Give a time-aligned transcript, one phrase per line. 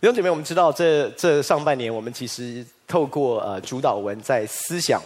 [0.00, 4.98] 弟兄姐妹，我们知道这这上半年，我们其实透过呃主祷文，在思想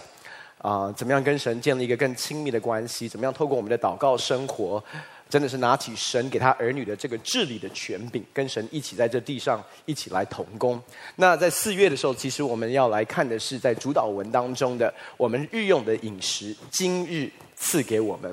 [0.58, 3.08] 啊、怎么样跟神建立一个更亲密的关系？
[3.08, 4.80] 怎么样透过我们的祷告生活，
[5.28, 10.80] 真的是拿起神给他儿女的这个治理的权柄，跟神一起在这地上一起来同工。
[11.16, 18.32] 那在四月的时候，其实我们要来看的是在主祷文当中的我们日用的饮食，今日赐给我们。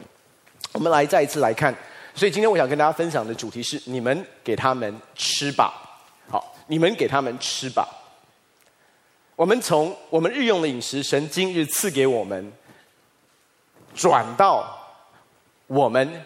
[0.74, 1.76] 我们来再一次来看，
[2.14, 5.91] 所以今天我想跟大家分享的主题是：你们给他们吃吧。
[6.72, 7.86] 你们给他们吃吧。
[9.36, 12.50] 我们从我们日用的饮食，神今日赐给我们，
[13.94, 14.80] 转到
[15.68, 16.26] 我们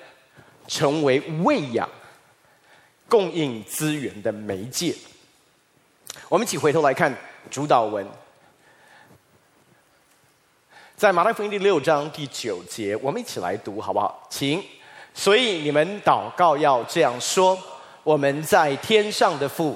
[0.68, 1.90] 成为喂养、
[3.10, 4.96] 供应资源的媒介。
[6.30, 7.12] 我们一起回头来看
[7.50, 8.08] 主祷文，
[10.96, 14.28] 在马太福音第六章第九节，我们一起来读好不好？
[14.30, 14.64] 请。
[15.16, 17.58] 所以你们祷告要这样说：
[18.04, 19.76] 我们在天上的父。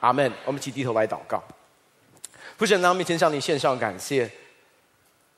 [0.00, 0.32] 阿门。
[0.44, 1.42] 我们一起低头来祷告。
[2.56, 4.30] 父神，当面前向你献上感谢。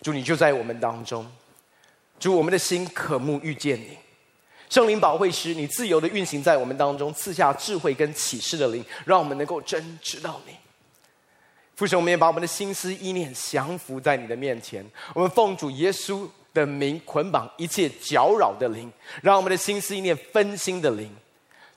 [0.02, 1.26] 主，你就在我们当中。
[2.20, 3.98] 主，我们的心渴慕遇见你。
[4.70, 10.52] 圣灵保惠师，你自由的运行在我们当中，赐下智慧跟启示的灵，让我们能够真知道你。
[11.74, 14.84] 父神，我们也把我们的心思意念降服在你的面前。
[15.14, 21.10] 我们奉主耶稣的名捆绑一切搅扰的灵，让我们的心思意念分心的灵。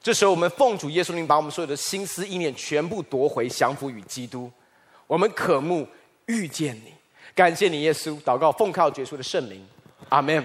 [0.04, 4.52] 这时候，我们奉主耶稣名，把我们所有的心思意念全部夺回，降服于基督。
[5.06, 5.88] 我们渴慕
[6.26, 6.92] 遇见你，
[7.36, 8.20] 感谢你，耶稣。
[8.24, 9.64] 祷告，奉靠耶稣的圣灵，
[10.10, 10.44] 阿门。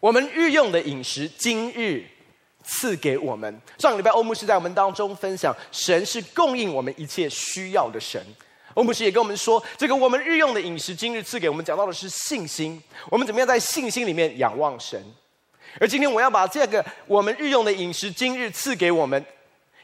[0.00, 2.04] 我们日用的饮食，今日
[2.62, 3.58] 赐给我们。
[3.78, 8.22] 上个礼拜，欧牧师在我们当中分享，神是供应我们一切需要的神。
[8.74, 12.82] 欧牧师也跟我们说，这个我们日用的饮食，今日赐给我们，讲到的是信心。
[13.08, 15.02] 我们怎么样在信心里面仰望神？
[15.78, 19.24] 而今天我要把这个我们日用的饮食，今日赐给我们，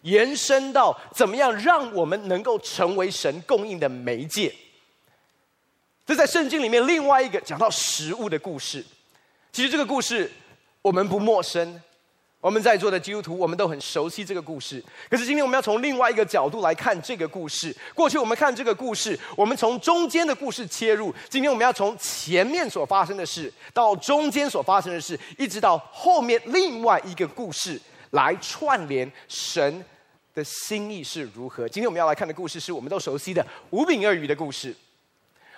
[0.03, 4.55] 延伸到怎么样让我们能够成为神供应的媒介。
[6.05, 8.85] 这在圣经里面另外一个讲到食物的故事。
[9.53, 10.31] 其实这个故事
[10.81, 11.81] 我们不陌生。
[12.43, 14.83] 我们在座的基督徒，我们都很熟悉这个故事。
[15.09, 17.75] 可是今天我们要从另外一个角度来看这个故事。
[17.95, 21.15] 过去我们看这个故事，我们从中间的故事切入。
[21.31, 29.85] 今天我们要从前面所发生的事，到中间所发生的事，一直到后面另外一个故事来串联神
[30.35, 31.69] 的心意是如何。
[31.69, 34.75] 今天我们要来看的故事是我们都熟悉的五饼二鱼的故事。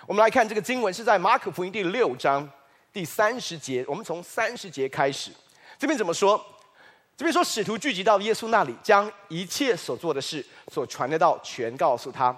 [0.05, 2.47] 我们来看这个经文是在马可福音第六章
[2.93, 3.83] 第三十节。
[3.87, 5.31] 我们从三十节开始，
[5.79, 6.39] 这边怎么说？
[7.17, 12.35] 这边说，使徒聚集到耶稣那里，将一切所做的事、所传的道全告诉他。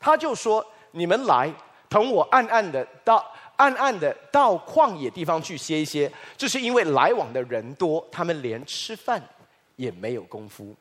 [0.00, 1.52] 他就说：“你们来，
[1.88, 6.10] 同我暗暗的到暗暗的到旷野地方去歇一歇。
[6.36, 9.22] 这是因为来往的人多，他们连吃饭
[9.76, 10.74] 也没有功夫。”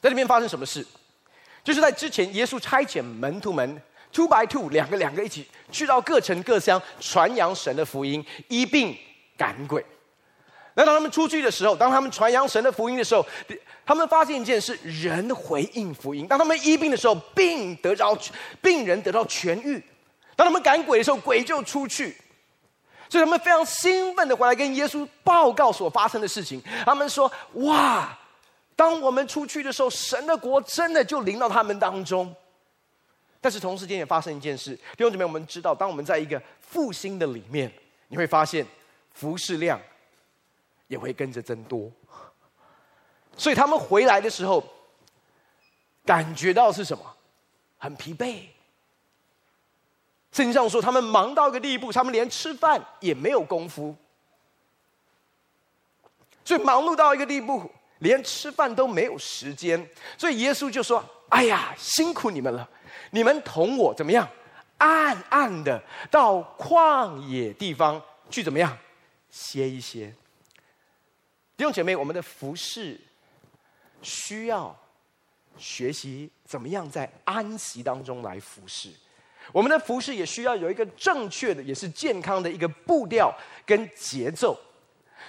[0.00, 0.84] 在这边发生什么事？
[1.62, 8.96] 就是在之前，耶稣差遣门徒们 two by two 两个两个一起去到各城各乡传扬神的福音，一并
[9.36, 9.84] 赶鬼。
[10.74, 13.24] 那当他们出去的时候，当他们传扬神的福音的时候，
[13.84, 16.26] 他们发现一件事：人回应福音。
[16.26, 18.16] 当他们医病的时候，病得着
[18.62, 19.78] 病人得到痊愈；
[20.34, 22.16] 当他们赶鬼的时候，鬼就出去。
[23.10, 26.62] 所以他们非常兴奋的回来跟耶稣报告所发生的事情。
[26.86, 27.30] 他们说
[27.66, 28.18] ：“哇，
[28.74, 32.34] 当我们出去的时候，神的国真的就临到他们当中。”
[33.38, 37.70] 但是同时间也发生一件事，弟兄姊妹，我们知道，当我们在一个复兴的里面，
[38.08, 38.66] 你会发现
[39.12, 39.78] 服事量。
[40.92, 41.90] 也会跟着增多，
[43.34, 44.62] 所以他们回来的时候，
[46.04, 47.02] 感觉到是什么？
[47.78, 48.42] 很疲惫。
[50.32, 53.96] 圣经上说，他们忙到一个地步，他们连吃饭也没有功夫，
[56.44, 57.70] 所以忙碌到一个地步，
[58.00, 59.88] 连吃饭都没有时间。
[60.18, 62.68] 所以耶稣就说：“哎呀，辛苦你们了，
[63.12, 64.28] 你们同我怎么样？
[64.76, 68.76] 暗暗的到旷野地方去，怎么样？
[69.30, 70.14] 歇一歇。”
[71.56, 73.00] 弟兄姐妹，我们的服饰
[74.00, 74.76] 需要
[75.56, 78.90] 学习怎么样在安息当中来服事。
[79.52, 83.32] 我们的服饰也需要有一个正确的，也是健康的一个步调
[83.66, 84.58] 跟节奏。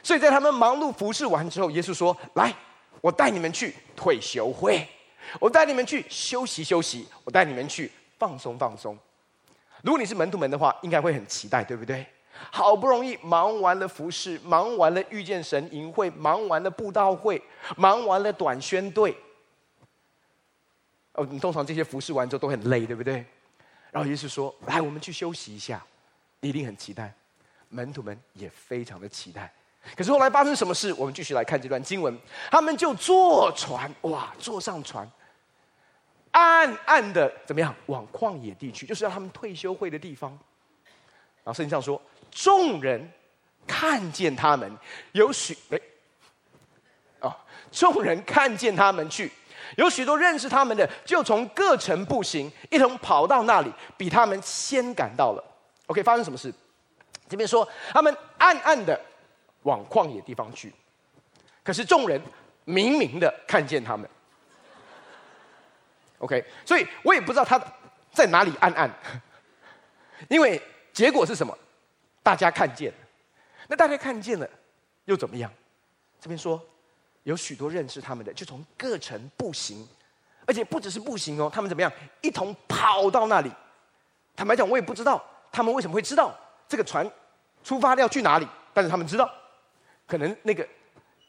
[0.02, 2.54] 所以在他们忙碌服事完之后，耶稣说：“来，
[3.02, 4.88] 我带你们去退休会。
[5.40, 8.98] 我带你们去休息休息，我带你们去放松放松。
[9.82, 12.06] 如果你是门徒们的话，应该会很期待，对不对？
[12.52, 17.42] 好不容易忙完了服饰，忙完了遇见神营会，忙完了布道会，
[17.78, 19.16] 忙完了短宣队。
[21.14, 23.26] 哦，你通常这些服饰完之后都很累，对不对？
[23.92, 25.84] 然后耶稣说：“来，我们去休息一下。”
[26.42, 27.14] 你一定很期待，
[27.70, 29.54] 门徒们也非常的期待。
[29.96, 30.92] 可是后来发生什么事？
[30.94, 32.18] 我们继续来看这段经文。
[32.50, 35.08] 他们就坐船，哇，坐上船，
[36.32, 37.74] 暗暗的怎么样？
[37.86, 40.32] 往旷野地区，就是要他们退休会的地方。
[41.44, 42.02] 然后圣经上说。
[42.34, 43.12] 众人
[43.68, 44.70] 看见他们
[45.14, 45.80] 有许哎，
[47.22, 47.34] 哦，
[47.72, 49.32] 众人看见他们去，
[49.78, 55.44] 有许多认识他们的，就从各城步行，一同跑到那里，比他们先赶到了。
[55.86, 56.54] OK，发生什么事？
[57.30, 59.00] 这边说他们暗暗的
[59.64, 60.74] 往旷野地方去，
[61.64, 62.22] 可是众人
[62.66, 64.10] 明明的看见他们。
[66.20, 67.62] OK，所以我也不知道他
[68.12, 68.90] 在哪里暗暗，
[70.30, 71.58] 因为结果是什么？
[72.24, 72.98] 大家看见了，
[73.68, 74.50] 那大家看见了，
[75.06, 75.52] 又怎么样？
[76.20, 76.60] 这边说，
[77.24, 79.86] 有许多认识他们的，就从各城步行，
[80.48, 81.92] 而且不只是步行哦，他们怎么样？
[82.22, 83.52] 一同跑到那里。
[84.36, 86.34] 坦白讲，我也不知道他们为什么会知道
[86.68, 87.08] 这个船
[87.64, 89.30] 出发要去哪里，但是他们知道，
[90.08, 90.68] 可能那个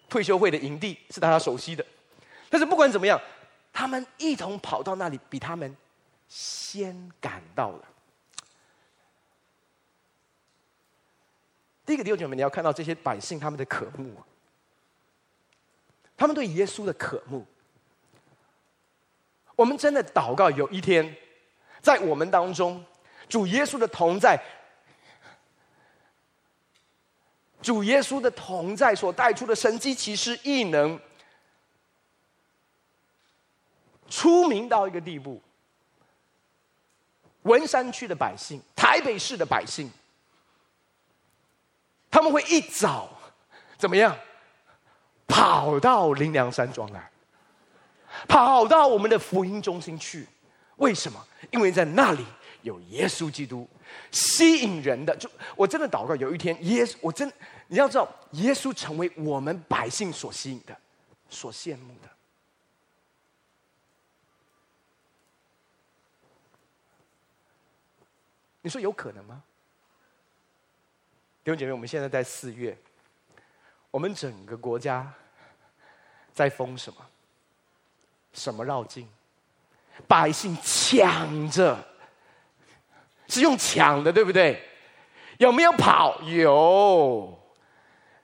[0.08, 1.85] 退休会的营地是大家熟悉的。
[2.49, 3.20] 但是不管怎么样，
[3.73, 5.76] 他们一同跑到那里，比他们
[6.29, 7.85] 先赶到了。
[11.86, 14.14] 第一个弟兄姐妹，你要看到这些百姓他们的渴慕，
[16.16, 17.46] 他们对耶稣的渴慕。
[19.54, 21.16] 我们真的祷告，有一天，
[21.81, 22.84] 在我们当中，
[23.28, 24.42] 主耶稣的同在，
[27.60, 30.98] 主耶稣的同在所带出的神迹奇事异能，
[34.08, 35.40] 出名到一个地步，
[37.42, 39.90] 文山区的百姓，台北市的百姓。
[42.14, 43.11] 他们会一早
[43.76, 44.16] 怎么样？
[45.26, 47.11] 跑到灵粮山庄来，
[48.28, 50.25] 跑到我们的福音中心去。
[50.76, 51.26] 为什么？
[51.50, 52.25] 因为在那里
[52.62, 53.69] 有耶稣基督，
[54.12, 55.16] 吸引人的。
[55.16, 57.28] 就我真的祷告，有一天耶稣，我真
[57.66, 60.76] 你要知道，耶稣成为我们百姓所吸引的、
[61.28, 62.08] 所羡慕的。
[68.62, 69.43] 你说有可能吗？
[71.44, 72.75] 弟兄姐妹，我们现在在四月，
[73.91, 75.12] 我们整个国家
[76.32, 77.06] 在封什么？
[78.32, 79.06] 什么绕境？
[80.08, 81.87] 百姓抢着，
[83.29, 84.67] 是用抢的，对不对？
[85.37, 86.19] 有没有跑？
[86.23, 87.38] 有。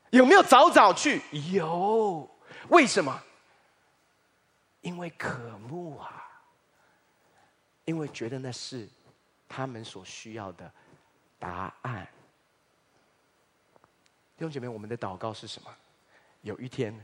[0.09, 1.21] 有没有早早去？
[1.53, 2.27] 有。
[2.71, 3.23] 为什么？
[4.81, 5.37] 因为渴
[5.69, 6.27] 慕啊，
[7.85, 8.89] 因为觉得那是
[9.47, 10.73] 他们所需要的
[11.39, 12.09] 答案。
[14.41, 15.71] 弟兄姐妹，我们的祷告是什么？
[16.41, 16.99] 有一天，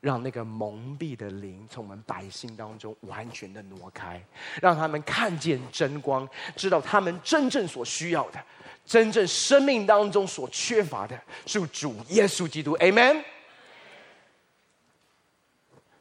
[0.00, 4.22] 让那个蒙蔽的灵从我们百姓当中完全的挪开，
[4.60, 8.44] 让他们看见真光，知道他们真正所需要的，
[8.84, 12.76] 真正生命当中所缺乏的，是主耶稣基督。
[12.76, 13.24] Amen。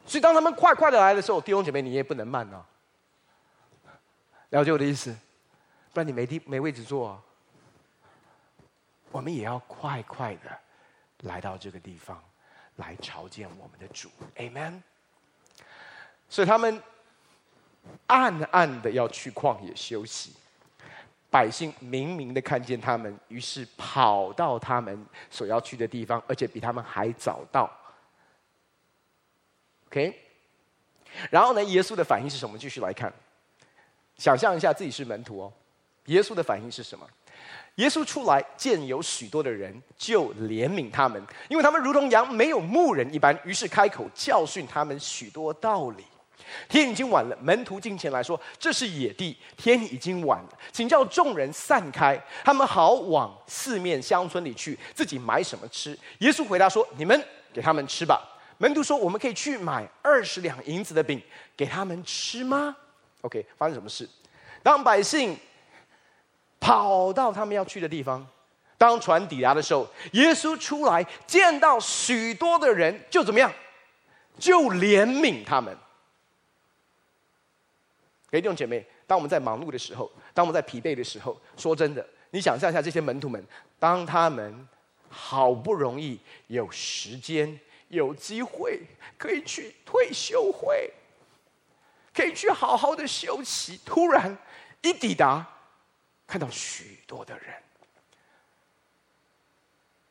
[0.06, 2.68] 所以，当他们快快的来的时候，弟兄姐妹，你也不能慢啊。
[4.50, 5.16] 了解我的意思？
[5.94, 7.24] 不然你没地没位置坐啊。
[9.12, 10.60] 我们也要快快的
[11.22, 12.24] 来到这个地方，
[12.76, 14.82] 来朝见我们的主，Amen。
[16.30, 16.82] 所以他们
[18.08, 20.36] 暗暗的要去旷野休息，
[21.32, 27.70] 百姓明明的看见他们，于是跑到他们所要去的地方，而且比他们还早到。
[29.88, 30.16] OK，
[31.32, 32.56] 然后呢，耶稣的反应是什么？
[32.60, 33.12] 继续来看，
[34.18, 35.54] 想象一下自己是门徒哦，
[36.06, 37.10] 耶稣的反应是什么？
[37.80, 43.38] 耶稣出来见有许多的人，就怜悯他们，因为他们如同羊没有牧人一般。
[43.46, 46.04] 于是开口教训他们许多道理。
[46.68, 58.22] 天已经晚了，门徒进前来说：“这是野地，天已经晚了，请叫众人散开，他们好往四面乡村里去，自己买什么吃。”耶稣回答说：“你们给他们吃吧。”
[58.60, 61.22] 门徒说：“我们可以去买二十两银子的饼
[61.56, 62.76] 给他们吃吗
[63.22, 64.10] ？”OK，发生什么事？
[64.62, 65.38] 当百姓。
[66.60, 68.26] 跑到他们要去的地方，
[68.78, 73.52] 当船抵达的时候，耶稣出来见到许多的人，就怎么样？
[74.38, 75.76] 就怜悯他们。
[78.32, 83.44] 弟兄姐妹，当我们在忙碌的时候，当我们在疲惫的时候，说真的，你想象一下这些门徒们，
[83.80, 84.68] 当他们
[85.10, 88.80] 好不容易有时间、有机会
[89.18, 90.92] 可以去退休会，
[92.14, 93.80] 可以去好好的休息。
[93.84, 94.38] 突然
[94.84, 95.46] 一抵达，
[96.30, 97.56] 看到许多的人。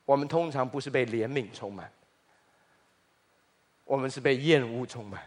[0.04, 1.88] 我们通常不是被怜悯充满，
[3.84, 5.22] 我们是被厌恶充满，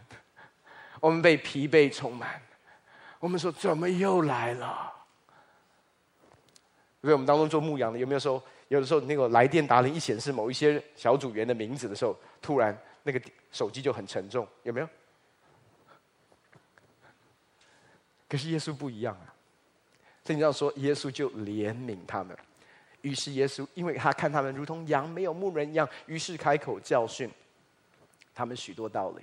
[1.00, 2.42] 我们被疲惫充满。
[3.18, 4.92] 我们说怎么又来了？
[7.00, 13.18] 因为我们当中做牧羊的，有没有说有的时候那个来电达铃一显示某一些小组员的名字的时候，突然那个
[13.50, 14.88] 手机就很沉重，有没有？
[18.28, 19.31] 可是耶稣不一样啊，
[20.24, 22.36] 圣经上说耶稣就怜悯他们，
[23.00, 27.30] 于是耶稣因为他看他们如同羊没有牧人一样，于是开口教训
[28.34, 29.22] 他们许多道理。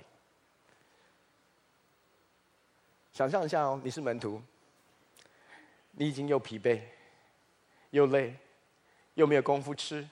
[3.12, 4.40] 想象一下哦，你是门徒，
[5.92, 6.80] 你已经又疲惫。
[7.90, 8.32] 又累，
[9.14, 10.08] 又没有功夫吃。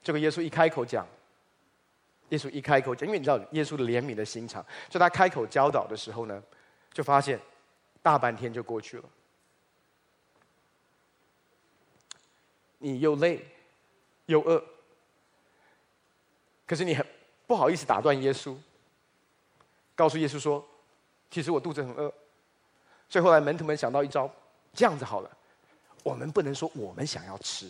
[0.00, 1.04] 这个耶稣一开口讲，
[2.28, 6.40] 耶稣一开口讲，因为你知道耶稣怜悯的心肠，就他开口教导的时候呢，
[6.92, 7.36] 就发现
[8.00, 9.04] 大半天就过去了。
[12.78, 13.44] 你又累
[14.26, 14.62] 又饿，
[16.66, 17.04] 可是你很
[17.46, 18.56] 不好意思打断耶稣，
[19.94, 20.66] 告诉耶稣说
[21.30, 22.12] ：“其实我肚子很饿。”
[23.10, 24.30] 所以后来门徒们想到一招，
[24.74, 25.36] 这样子好了。
[26.04, 27.66] 我们不能说我们想要吃，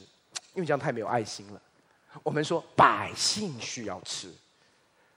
[0.53, 1.63] 因为这样太没有爱心了。
[2.23, 4.33] 我们说百姓需要吃，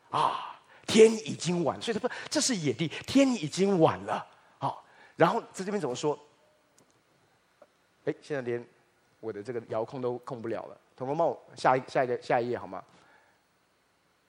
[0.09, 4.25] 啊，天已经晚，所以他说这是野地，天已经晚了。
[4.59, 6.17] 好，然后在这边怎么说？
[8.05, 8.65] 哎，现在连
[9.21, 10.77] 我的这个遥控都控不了了。
[10.97, 12.83] 同工帮我下一下一个下一页好吗？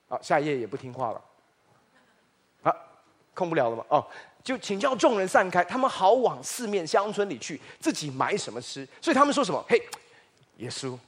[0.06, 1.20] 好，下一页也不听话了。
[2.62, 2.72] 啊，
[3.34, 3.84] 控不了了吗？
[3.88, 4.06] 哦。
[4.44, 8.84] 就请叫众人散开，他们好往四面乡村里去，自己买什么吃。
[9.00, 9.64] 所以他们说什么？
[9.68, 9.80] 嘿，
[10.56, 10.98] 耶稣，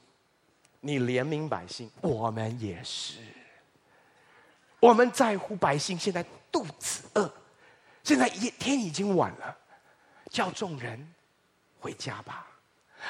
[0.79, 3.19] 你怜悯百姓，我们也是。
[4.79, 7.29] 我们在乎百姓现在肚子饿，
[8.05, 9.57] 现在夜天已经晚了，
[10.29, 11.13] 叫众人
[11.81, 12.47] 回家吧。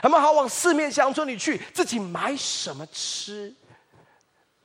[0.02, 3.54] 他们好往四面乡村里去，自己买什么吃。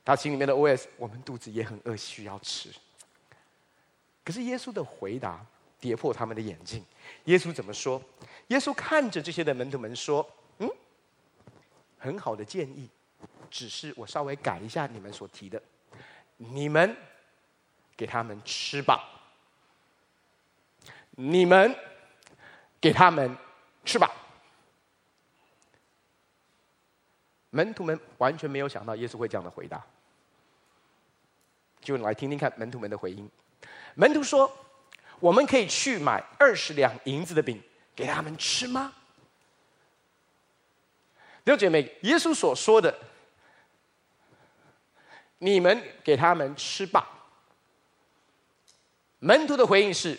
[0.03, 2.69] 他心里面的 OS：我们肚子也很饿，需要吃。
[4.23, 5.43] 可是耶稣的回答
[5.79, 6.83] 跌破他们的眼镜。
[7.25, 8.01] 耶稣怎么说？
[8.47, 10.27] 耶稣看着这些的门徒们说
[10.59, 10.69] ：“嗯，
[11.97, 12.89] 很好的建议，
[13.49, 15.61] 只是我稍微改一下你们所提的。
[16.37, 16.95] 你们
[17.95, 19.07] 给他们吃吧。
[21.11, 21.75] 你们
[22.79, 23.37] 给他们
[23.85, 24.11] 吃吧。”
[27.51, 29.81] 门徒们完全没有想到耶稣会这样的回答。
[31.81, 33.29] 就来听听看门徒们的回应。
[33.95, 34.51] 门徒说
[35.19, 37.61] ：“我们可以去买二十两银子的饼
[37.95, 38.93] 给他们吃吗？”
[41.43, 42.95] 弟兄姐妹，耶稣所说的
[45.39, 47.09] “你们给他们吃吧”，
[49.17, 50.17] 门徒的回应是：“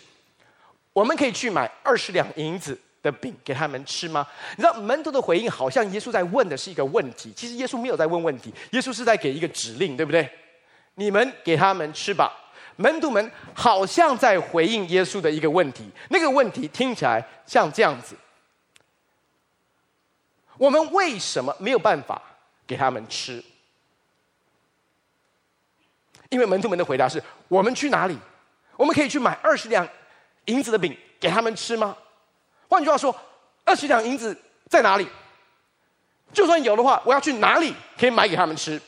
[0.91, 4.25] 我们可以去买二十两银子的饼给他们吃吗？”
[4.57, 10.27] 你知道，门徒的回应好像耶稣在问的是一个问题，其实耶稣没有在问问题，耶稣是在给一个指令，对不对？
[10.95, 12.31] 你们给他们吃吧。
[12.75, 18.15] 门徒们好像在回应耶稣的一个问题，那个问题听起来像这样子：
[20.57, 22.19] 我们为什么没有办法
[22.65, 23.43] 给他们吃？
[26.29, 28.17] 因为门徒们的回答是：我们去哪里？
[28.75, 29.87] 我们可以去买二十两
[30.45, 31.95] 银子的饼给他们吃吗？
[32.67, 33.15] 换句话说，
[33.63, 34.37] 二十两银子
[34.69, 35.07] 在哪里？
[36.33, 38.81] 就算有的话，我要去哪里可以买给他们吃？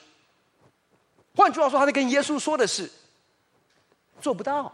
[1.36, 2.92] 换句话说，他在跟耶稣说的是。
[4.22, 4.74] 做不到。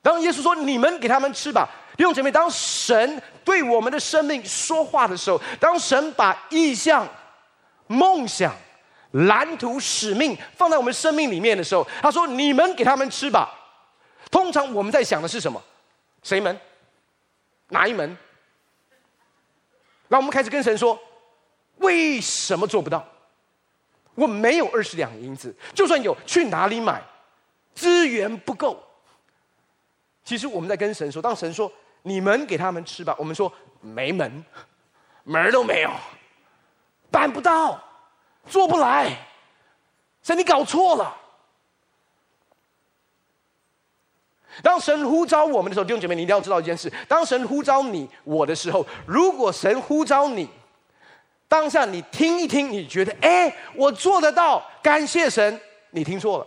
[0.00, 7.06] 当耶稣说：“你们给他们吃吧。”弟兄姐妹，当神对我们的生命说话的时候，当神把意象、
[7.86, 8.56] 梦想、
[9.14, 13.52] 蓝图、使命放在我们生命里面的时候，他说：“你们给他们吃吧。”
[14.30, 15.62] 通常我们在想的是什么？
[16.22, 16.58] 谁门？
[17.68, 18.16] 哪一门？
[20.08, 20.98] 那我们开始跟神说。
[21.78, 23.04] 为什么做不到？
[24.14, 27.02] 我没有二十两银子，就算有，去哪里买？
[27.74, 28.80] 资源不够。
[30.24, 31.70] 其实我们在跟神说，当神说
[32.02, 34.44] “你们给他们吃吧”，我们说没门，
[35.24, 35.90] 门儿都没有，
[37.10, 37.82] 办不到，
[38.46, 39.16] 做不来。
[40.22, 41.16] 神，你搞错了。
[44.62, 50.48] 当神呼召我们的时候，弟兄姐妹，你一定要知道一件事：当神呼召你我的时候，如果神呼召你，
[51.48, 55.60] 当下你听一听，你觉得哎，我做得到，感谢神。
[55.90, 56.46] 你听错了，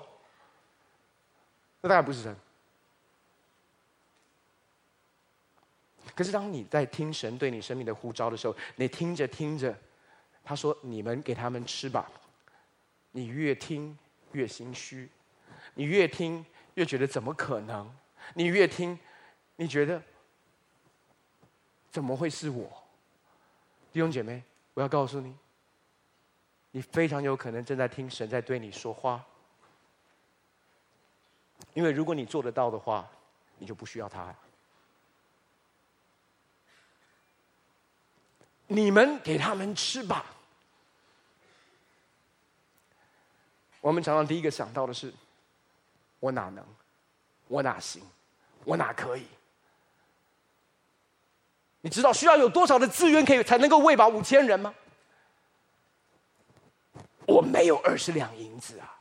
[1.82, 2.36] 那当然不是神。
[6.16, 9.74] 可是当你在听神对你生命的呼召的时候，你听着听着，
[10.48, 12.10] 他说：“你们给他们吃吧。”
[13.12, 13.98] 你越听
[14.32, 15.10] 越心虚，
[15.74, 17.94] 你越听越觉得怎么可能？
[18.34, 18.98] 你越听，
[19.58, 20.02] 你觉得
[21.92, 22.66] 怎么会是我？
[23.92, 24.42] 弟兄姐妹，
[24.74, 25.36] 我要告诉你，
[26.72, 29.26] 你非常有可能正在听神在对你说话。
[31.74, 33.06] 因为如果你做得到的话，
[33.58, 34.34] 你就不需要他。
[38.68, 40.34] 你们给他们吃吧。
[43.82, 45.14] 我们常常第一个想到的是：
[46.20, 46.66] 我哪能？
[47.48, 48.02] 我哪行？
[48.66, 49.26] 我哪可以？
[51.82, 54.74] 你知道需要有多少的资源可以才能够喂饱五千人吗？
[57.26, 59.00] 我没有二十两银子啊！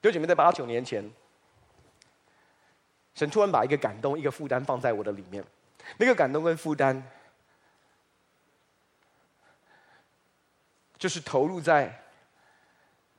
[0.00, 1.10] 弟兄姐妹，在八九年前，
[3.14, 5.44] 神突然把一个感动、一个负担放在我的里面。
[5.98, 7.02] 那个感动跟负担，
[11.00, 12.04] 就是投入在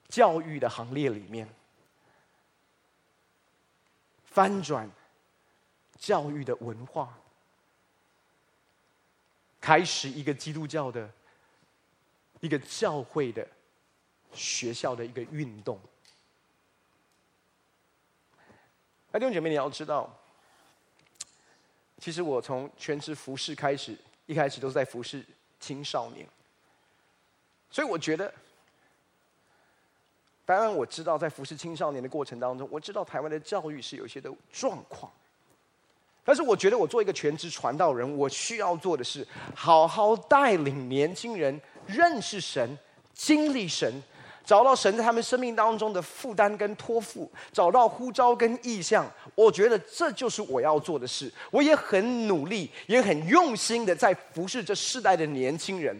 [0.07, 1.49] 教育的行列里面，
[4.23, 4.87] 翻转
[5.97, 7.17] 教育的文化，
[9.59, 11.11] 开始一个基督教的
[12.39, 13.47] 一个教会的
[14.31, 15.79] 学校的一个运动。
[19.11, 20.07] 那弟兄姐妹，你要知道，
[21.97, 23.97] 其实我从全职服饰开始，
[24.27, 25.25] 一开始都是在服饰
[25.59, 26.27] 青少年，
[27.71, 28.31] 所以我觉得，
[30.45, 35.11] 当然我知道在服侍青少年的过程当中，我知道台湾的教育是有一些的状况，
[36.25, 39.25] 但是我觉得我做一个全职传道人，我需要做的是
[39.55, 42.77] 好好带领年轻人认识神、
[43.13, 44.03] 经历神。
[44.43, 51.31] 找到神在他们生命当中的负担跟托付，找到呼召跟意向，我觉得这就是我要做的事。
[51.51, 55.95] 我也很努力，也很用心的在服侍这世代的年轻人。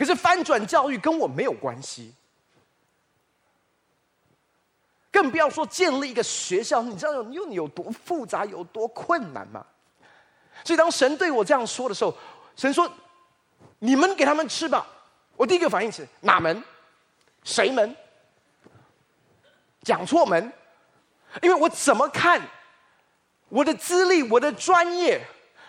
[0.00, 2.14] 可是翻转教育跟我没有关系，
[5.12, 6.80] 更不要说建立一个学校。
[6.80, 9.62] 你知道有有多复杂，有多困难吗？
[10.64, 12.16] 所以当神对我这样说的时候，
[12.56, 12.90] 神说
[13.80, 14.86] ：“你们给他们吃吧。”
[15.36, 16.64] 我第一个反应是哪门？
[17.44, 17.94] 谁门？
[19.82, 20.50] 讲错门？
[21.42, 22.40] 因为我怎么看，
[23.50, 25.20] 我的资历、我的专业、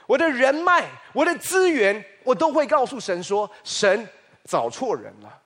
[0.08, 4.08] 我的人脉、我的资源，我都会告诉神说：神
[4.44, 5.42] 找错人了，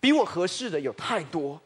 [0.00, 1.60] 比我合适的有太多，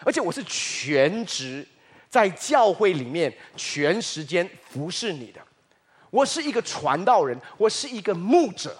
[0.00, 1.66] 而且我是全职
[2.08, 5.40] 在教会里面全时间服侍你的，
[6.10, 8.76] 我是一个传道人，我是一个牧者。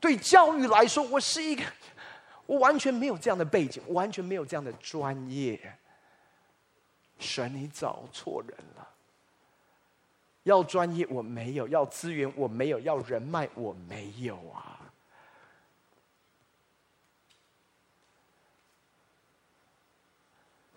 [0.00, 1.62] 对教育来说，我是一个，
[2.46, 5.78] 我完全没有这样的背景，完全没有这样的专业。
[7.20, 8.88] 神，你找错人了。
[10.44, 14.78] 要专业我没有，要资源我没有，要人脉我没有啊。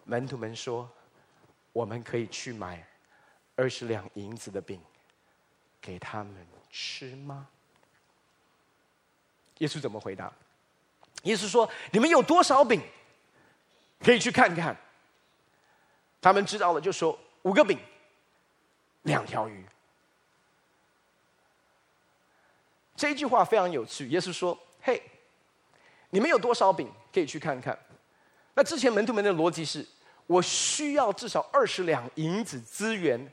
[0.03, 0.87] 门徒们说
[1.73, 2.87] ：“我们可以去买
[3.55, 4.79] 二十两银子的饼，
[5.81, 7.47] 给他们吃吗？”
[9.57, 10.31] 耶稣怎么回答？
[11.23, 12.79] 耶稣说：“你们有多少饼，
[13.99, 14.77] 可以去看看。”
[16.21, 17.79] 他们知道了，就说：“五个饼，
[19.05, 19.65] 两条鱼。”
[22.95, 24.07] 这一句话非常有趣。
[24.09, 25.01] 耶稣说：“嘿，
[26.11, 27.77] 你们有多少饼，可以去看看。”
[28.55, 29.85] 那之前门徒们的逻辑是：
[30.27, 33.29] 我需要至少二十两银子资源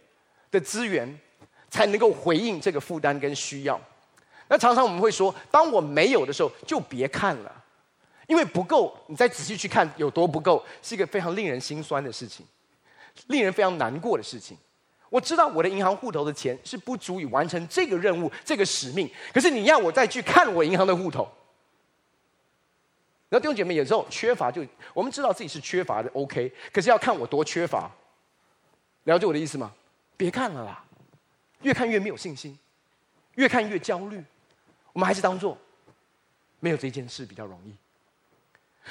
[0.51, 1.17] 的资源，
[1.71, 3.81] 才能够回应这个负担跟需要。
[4.49, 7.65] 那常常我们会说，当我没有的时候，就别看了，
[8.27, 12.45] 因为不够，你再仔细去看有多不够，是一个非常令人心酸的事情，
[13.29, 14.59] 令人非常难过的事情。
[15.13, 21.31] 我知道我的银行户头的钱是不足以完成这个任务、这个使命，可是你要我再去看我银行的户头，
[23.29, 27.91] 然后弟兄姐妹有时候缺乏就，我们知道自己是缺乏的，OK，可是要看我多缺乏，
[29.05, 29.71] 了解我的意思吗？
[30.17, 30.83] 别看了啦，
[31.61, 32.59] 越看越没有信心，
[33.35, 34.25] 越看越焦虑。
[34.95, 35.59] 我们还是当做
[36.59, 37.77] 没有这件事比较容易。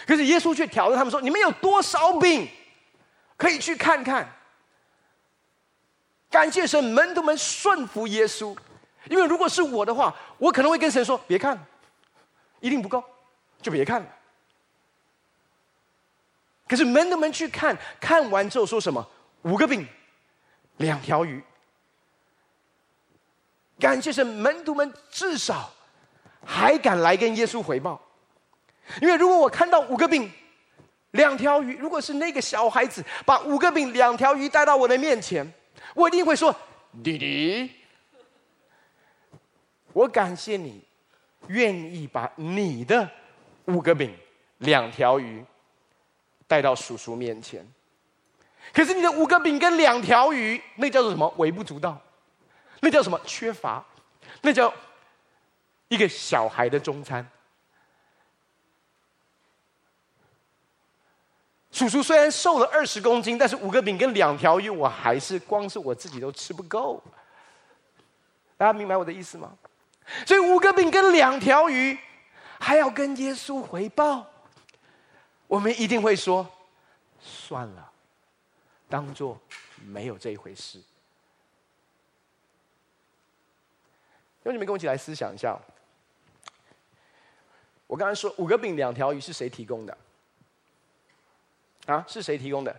[0.05, 2.47] 可是耶稣却挑战他们说：“你们有多少饼，
[3.37, 4.31] 可以去看看。”
[6.31, 8.57] 感谢神，门徒们顺服耶稣。
[9.09, 11.59] 因为如果是我的话，我可能会跟神说：“别看，
[12.61, 13.03] 一定不够，
[13.61, 14.07] 就别看了。”
[16.67, 19.05] 可是门徒们去看，看完之后说什么？
[19.41, 19.85] 五个饼，
[20.77, 21.43] 两条鱼。
[23.77, 25.69] 感谢神，门徒们至少。
[26.43, 28.01] 还敢来跟耶稣回报？
[28.99, 30.31] 因为如果我看到五个饼、
[31.11, 35.53] 两条鱼，如果是那个小孩子把五个饼、两条鱼带到我的面前，
[35.93, 36.55] 我一定会说
[37.03, 37.71] ：“弟弟，
[39.93, 40.81] 我感谢你，
[41.47, 43.09] 愿意把你的
[43.65, 44.15] 五个饼、
[44.59, 45.43] 两条鱼
[46.47, 47.65] 带到叔叔面前。”
[48.73, 51.27] 可是你的五个饼跟两条鱼，那叫做什么？
[51.37, 51.99] 微不足道，
[52.79, 53.19] 那叫什么？
[53.25, 53.83] 缺乏，
[54.41, 54.73] 那叫
[55.89, 57.27] 一个小孩的中餐。
[61.71, 67.01] 叔叔虽然瘦了二十公斤，但是五个饼跟两条鱼，我还是光是我自己都吃不够。
[68.57, 69.57] 大家明白我的意思吗？
[70.25, 71.97] 所以五个饼跟两条鱼，
[72.59, 74.27] 还要跟耶稣回报，
[75.47, 76.45] 我们一定会说：
[77.21, 77.89] 算了，
[78.89, 79.39] 当做
[79.85, 80.79] 没有这一回事。
[84.43, 85.57] 让你们跟我一起来思想一下。
[87.87, 89.97] 我刚才说五个饼两条鱼是谁提供的？
[91.85, 92.75] 啊，是谁提供的？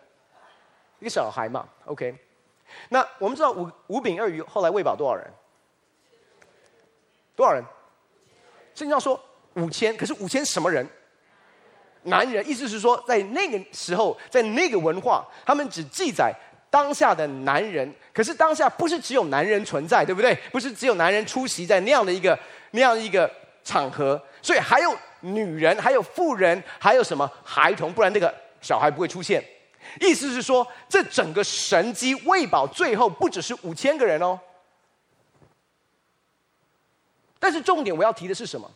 [1.00, 2.14] 一个小孩嘛，OK。
[2.88, 5.26] 那我们知道五五饼二鱼后来喂饱多少人？
[7.34, 7.62] 多少人？
[8.74, 9.20] 圣经上说
[9.54, 10.88] 五千，可是五千什么人？
[12.04, 16.32] 男人，意思是说，在那个时候，在那个文化，他们只记载
[16.70, 17.92] 当下的男人。
[18.14, 20.34] 可是当下不是只有男人存在，对不对？
[20.52, 22.38] 不是只有男人出席在那样的一个
[22.70, 23.30] 那样一个
[23.64, 27.92] 场合，所以还有女人，还有妇人，还有什么孩童？
[27.92, 28.32] 不然那个。
[28.62, 29.44] 小孩不会出现，
[30.01, 34.40] 意思是说，这整个神机喂饱最后不只是五千个人哦。
[37.40, 38.70] 但是重点我要提的是什么？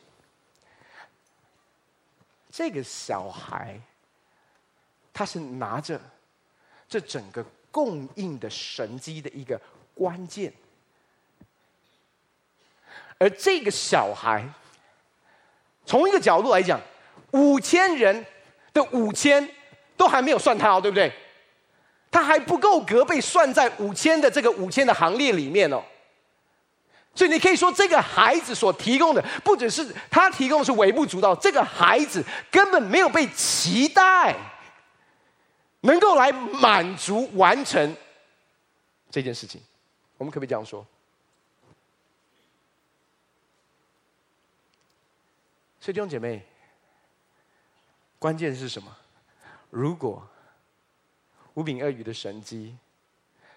[2.51, 3.81] 这个小孩，
[5.14, 6.01] 他是拿着
[6.88, 9.61] 这整个供应的神机的一个
[9.94, 10.53] 关键，
[13.18, 14.44] 而这个小孩，
[15.85, 16.81] 从一个角度来讲，
[17.31, 18.27] 五千人
[18.72, 19.49] 的五千。
[19.96, 21.12] 都还没有算他哦，对不对？
[22.11, 25.82] 他还不够格被算在五千的这个五千的行列里面哦。
[27.14, 34.35] 所以你可以说，这个孩子所提供的，不只是他提供的是微不足道，这个孩子根本没有被期待
[35.80, 37.96] 能够来满足完成
[39.11, 39.61] 这件事情。
[40.18, 40.87] 我们可不可以这样说？
[45.80, 46.44] 所以弟兄姐妹，
[48.18, 48.94] 关键是什么？
[49.70, 50.26] 如果
[51.55, 52.76] 五饼二鱼的神迹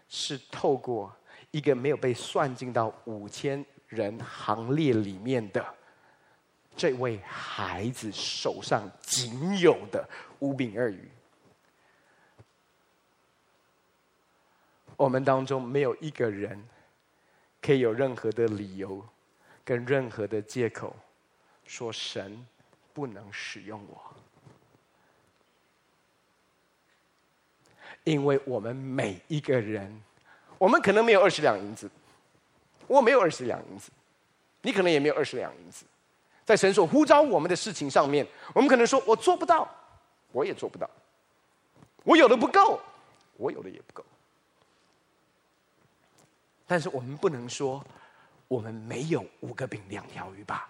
[0.08, 1.16] 是透过
[1.52, 5.66] 一个没有被算进到五千人行列里面的
[6.76, 10.08] 这位孩子手上仅有的
[10.40, 11.10] 五饼二鱼，
[14.96, 16.64] 我们当中没有一个人
[17.62, 19.06] 可以有任何的理由
[19.66, 20.96] 跟任何的借口
[21.66, 22.46] 说神
[22.94, 24.16] 不能使用我。
[28.04, 30.02] 因为我们每一个人，
[30.58, 31.90] 我们可能没有二十两银子，
[32.88, 33.92] 我没有二十两银子，
[34.62, 35.86] 你可能也没有二十两银子，
[36.46, 39.70] 在神所呼召我们的事情上面，我们可能说我做不到，
[40.32, 40.90] 我也做不到，
[42.04, 42.80] 我有的不够，
[43.38, 44.04] 我有的也不够，
[46.66, 47.84] 但是我们不能说
[48.48, 50.70] 我们没有五个饼两条鱼吧。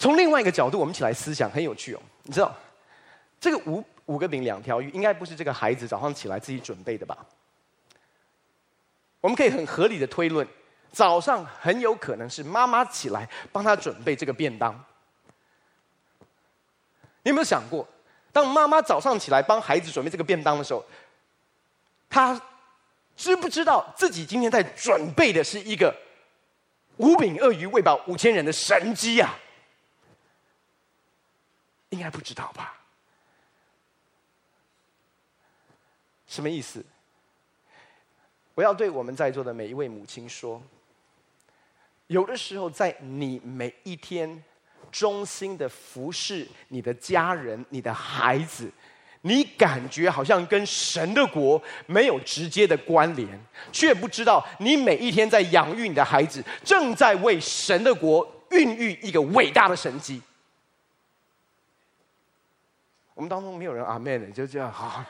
[0.00, 2.00] 从另外一个角度，我们一起来思想，很有趣哦。
[2.22, 2.56] 你知道，
[3.38, 7.18] 这个五五个饼两条鱼，应该不是这个孩子早上起来自己准备的吧？
[9.20, 10.48] 我们可以很合理的推论，
[10.90, 14.72] 早上很有可能是妈妈起来帮他准备这个便当。
[17.22, 17.86] 你有没有想过，
[18.32, 20.82] 当妈妈早上起来帮孩子准备这个便当的时候，
[22.08, 22.40] 他
[23.18, 25.94] 知不知道自己今天在准备的是一个
[26.96, 29.34] 五饼二鱼喂饱五千人的神机呀？
[31.90, 32.78] 应该不知道吧？
[36.26, 36.84] 什么意思？
[38.54, 40.62] 我要对我们在座的每一位母亲说：
[42.06, 44.42] 有的时候，在你每一天
[44.92, 48.70] 忠心的服侍你的家人、你的孩子，
[49.22, 53.28] 你感觉好像跟神的国没有直接的关联，
[53.72, 60.22] 却不知道你每一天在养育你的孩子，正在为神的国孕育一个伟大的神迹。
[63.20, 65.04] 我们当中没有人阿门的，就这样 好，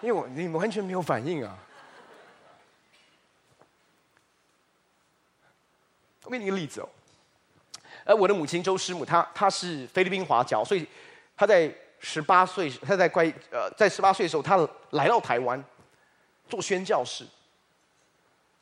[0.00, 1.56] 因为我你们完全没有反应啊。
[6.24, 6.88] 我给你个例子哦，
[8.06, 10.84] 呃，我的母亲周师母，她她是菲律宾华侨，所以
[11.36, 14.56] 她在十八岁，她在乖呃，在十八岁的时候，她
[14.90, 15.64] 来到台湾
[16.48, 17.24] 做宣教士，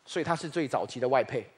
[0.04, 1.50] 所以她是最早期的外配。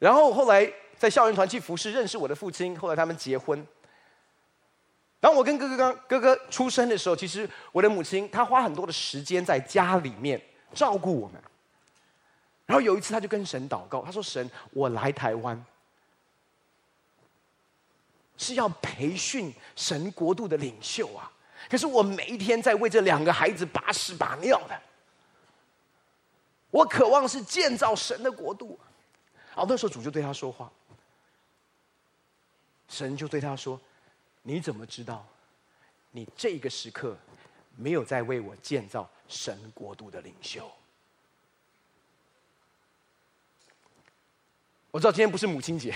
[0.00, 0.68] 然后后来
[0.98, 3.64] 在校园团去服侍，认识我的父亲，后来他们结婚。
[5.20, 10.40] 当我跟哥哥刚哥哥出生的时候，其实我的母亲她花很多的时间在家里面
[10.72, 11.40] 照顾我们。
[12.64, 15.62] 然后有一次，他就跟神祷告，他说：“神，我来台湾
[18.36, 21.30] 是要培训神国度的领袖啊！
[21.68, 24.80] 可是我每一天在为这两个孩子把屎把尿的。
[26.70, 28.78] 我渴望是建造神的国度。”
[29.56, 30.70] 啊，那时候主就对他说话，
[32.88, 33.78] 神就对他说。
[34.42, 35.26] 你怎么知道，
[36.12, 37.16] 你这个时刻
[37.76, 40.70] 没有在为我建造神国度的领袖？
[44.90, 45.94] 我知道今天不是母亲节，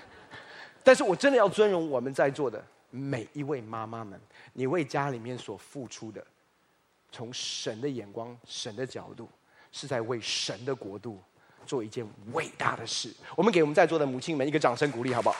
[0.82, 4.18] 但是我真的要尊荣我们在座的每一位妈妈们，
[4.54, 6.26] 你为家里面所付出的，
[7.12, 9.28] 从神的眼光、神的角度，
[9.70, 11.20] 是在为神的国度
[11.66, 13.14] 做一件伟大的事。
[13.36, 15.36] 我们给我们在座的母亲们一个掌声鼓励，好不好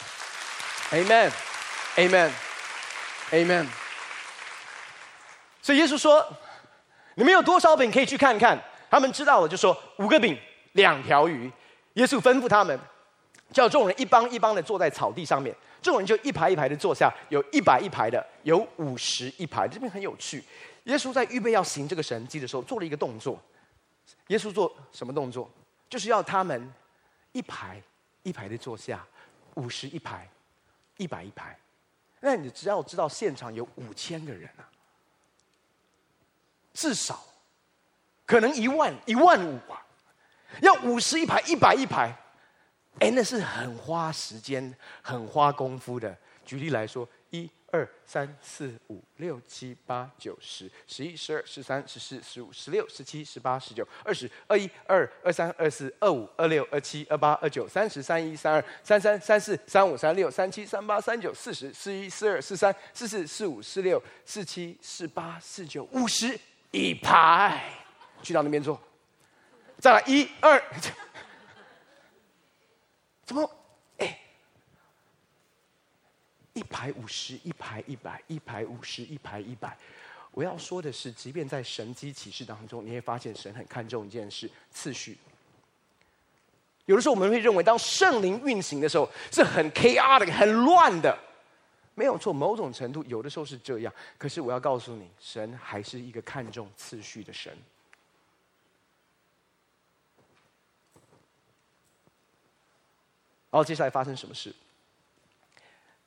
[0.90, 1.55] ？Amen。
[1.96, 3.66] Amen，Amen。
[5.62, 6.26] 所以耶稣说
[7.16, 10.38] ：“你们有多少饼可以去看看？”他们知道了，就说：“五个饼，
[10.72, 11.50] 两条鱼。”
[11.94, 12.78] 耶稣吩咐他们，
[13.52, 15.54] 叫众人一帮一帮的坐在草地上面。
[15.80, 19.66] 众人就一排一排的坐下，有一百一排的，有五十一排。
[19.66, 20.44] 这边很有趣。
[20.84, 23.40] 耶稣在预备要行这个神迹的时候，做了一个动作。
[24.28, 25.50] 耶稣做什么动作？
[25.88, 26.72] 就是要他们
[27.32, 27.82] 一排
[28.22, 29.04] 一排的坐下，
[29.54, 30.28] 五十一排，
[30.98, 31.56] 一百一排。
[32.26, 34.66] 那你只要知道现场有五千个人啊，
[36.74, 37.22] 至少
[38.26, 39.86] 可能一万一万五啊，
[40.60, 42.12] 要五十一排一百一排，
[42.98, 46.18] 哎，那是很花时间、很花功夫的。
[46.44, 47.08] 举例来说，
[47.72, 66.38] 二三四五六七八九十十一十二十三十四十五十六十七十八十九二十二一二二三二四二五二六二七二八二九三十三一三二三三三四三五三六三七三八三九四十四一四二四三四四四五四六四七四八四九五十
[66.70, 67.64] 一排，
[68.22, 68.80] 去到那边坐，
[69.78, 70.62] 再来一二，
[73.24, 73.50] 怎么？
[76.56, 79.76] 一排五十，一排一百，一排五十，一排一百。
[80.30, 85.18] 我要说的是，即便在神迹启示当中，你会发现神很看重一件事：次序。
[86.86, 91.16] 有的时候我们会认为，当圣灵运行的时候，是很 chaotic、很乱的。
[91.94, 93.92] 没有错，某种程度有的时候是这样。
[94.16, 97.52] 可是我要告诉你，神还是一个看重次序的神。
[103.50, 104.54] 然后接下来发生什么事？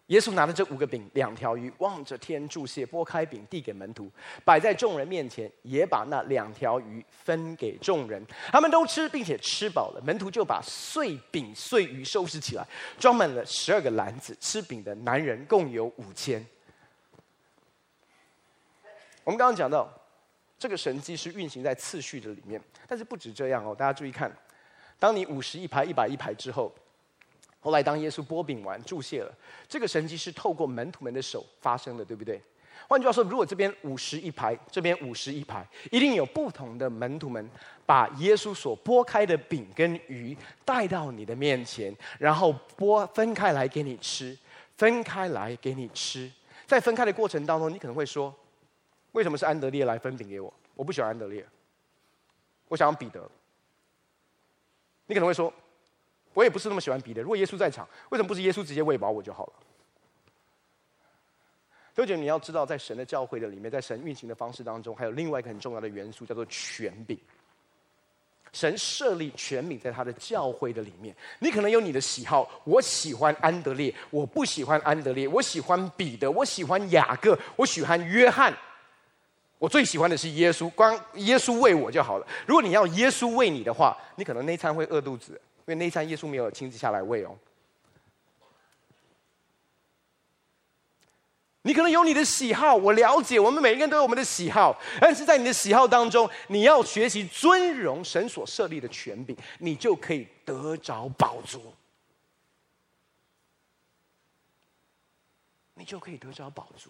[0.10, 4.12] 耶稣拿着这五个饼、两条鱼，望着天祝谢，拨开饼递给门徒，
[4.43, 8.26] 摆在众人面前，也把那两条鱼分给众人。
[8.52, 10.02] 他们都吃，并且吃饱了。
[10.04, 12.67] 门徒就把碎饼、碎鱼收拾起来，
[12.98, 14.36] 装满了十二个篮子。
[14.41, 16.43] 吃饼的男人共有五千。
[19.24, 19.88] 我们刚刚讲到，
[20.58, 23.76] 这个神迹是运行在次序的里面，但是不止这样哦。
[23.78, 24.36] 大家注意看，
[24.98, 26.74] 当你五十一排、一百一排之后。
[27.62, 29.32] 后来，当耶稣擘饼完、注谢了，
[29.67, 32.41] 这个神迹是透过门徒们的手发生的，对不对？
[32.88, 37.50] 换句话说，如果这边五十一排，这边五十一排，一定有不同的门徒们
[37.86, 44.36] 把耶稣所拨开的饼跟鱼带到你的面前，然后剥分开来给你吃，
[44.78, 46.32] 分开来给你吃。
[46.65, 48.34] 在分开的过程当中，你可能会说
[49.12, 50.52] ：“为什么是安德烈来分饼给我？
[50.76, 51.45] 我不喜欢安德烈，
[52.69, 53.30] 我想要彼得。”
[55.08, 55.54] 你可能会说。
[56.33, 57.21] 我也不是那么喜欢彼得。
[57.21, 59.53] 如果耶稣在场，为什么不是耶稣直接喂饱我就好了？
[61.95, 67.19] 所以你要知道，在神的教会的里面，在神运行的方式当中，还有另外一个很重要的元素，叫做权柄。
[68.53, 71.13] 神设立权柄在他的教会的里面。
[71.39, 78.55] 你可能有你的喜好，我喜欢安德烈，我不喜欢安德烈，我喜欢彼得，我喜欢雅各，我喜欢约翰。
[79.57, 82.25] 我最喜欢的是耶稣，光耶稣喂我就好了。
[82.47, 85.39] 如果你要耶稣喂你的话，你可能那一餐会饿肚子。
[85.69, 87.38] 因为那一餐耶稣没有亲自下来喂哦，
[91.62, 101.62] 你可能有你的喜好，我了解，我们每一个人都有我们的喜好，但是在你的喜好当中，你要学习尊荣神所设立的权柄，你就可以得着宝足，
[105.75, 106.89] 你就可以得着宝足。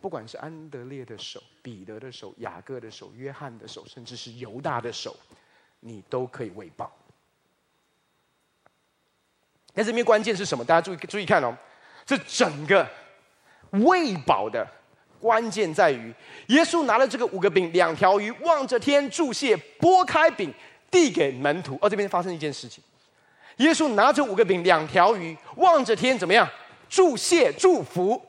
[0.00, 5.14] 不管是安德烈的手、彼得的手、雅各的手、约翰的手，甚至是犹大的手。
[5.86, 6.90] 你都可以喂饱，
[9.74, 10.64] 但这边关键是什么？
[10.64, 11.54] 大家注意注意看哦，
[12.06, 12.88] 这整个
[13.72, 14.66] 喂饱的
[15.20, 16.14] 关键在于，
[16.46, 20.50] 耶稣拿了这个五个饼两条鱼，望着天祝谢，拨开饼
[20.90, 21.78] 递给门徒。
[21.82, 22.82] 哦，这边发生一件事情，
[23.58, 26.48] 耶稣拿着五个饼两条鱼，望着天怎么样？
[26.88, 28.24] 祝谢祝福。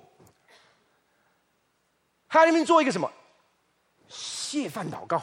[2.27, 3.09] 他那边做一个什么？
[4.09, 5.21] 谢饭祷告。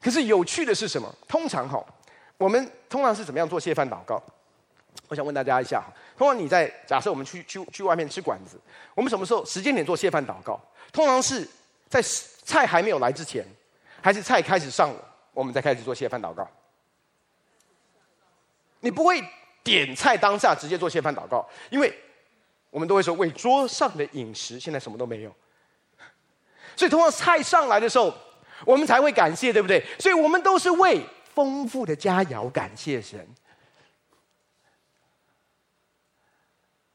[0.00, 1.12] 可是有趣的是什么？
[1.26, 1.84] 通常哈，
[2.36, 4.22] 我们通常是怎么样做谢饭祷告？
[5.08, 8.56] 我想问大家一下哈，通常你在假设我们去去去外面吃馆子，
[8.94, 10.60] 我们什么时候时间点做谢饭祷告？
[10.92, 11.46] 通常是
[11.88, 13.44] 在菜还没有来之前，
[14.00, 16.48] 还是菜开始上了，我们再开始做谢饭祷告？
[18.80, 19.20] 你不会
[19.64, 21.92] 点菜当下直接做谢饭祷告，因为
[22.70, 25.34] 我们都会说为桌上的饮食，现在什么都没有，
[26.76, 28.14] 所以通常菜上来的时候。
[28.64, 29.84] 我们才会感谢，对不对？
[29.98, 33.26] 所以我们都是为丰富的佳肴感谢神。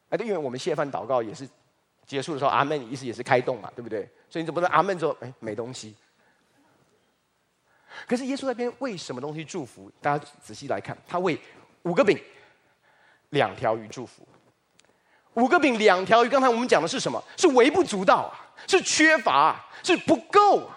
[0.10, 1.47] 哎，对，因为我们谢饭祷告也是
[2.06, 4.08] 结束的时候，阿门，意思也是开动嘛，对不对？
[4.30, 5.95] 所以你总不能阿门之后，哎，没东西。
[8.08, 9.91] 可是耶稣那边为什么东西祝福？
[10.02, 11.39] 大家仔细来看，他为
[11.84, 12.19] 五个饼、
[13.30, 14.28] 两条鱼祝福。
[15.36, 17.23] 五个饼、两条鱼，刚才我们讲的是什么？
[17.38, 18.34] 是微不足道啊，
[18.67, 20.69] 是缺乏，是不够。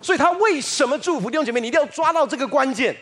[0.00, 1.60] 所以他为什么祝福弟兄姐妹？
[1.60, 2.96] 你一定要抓到这个关键。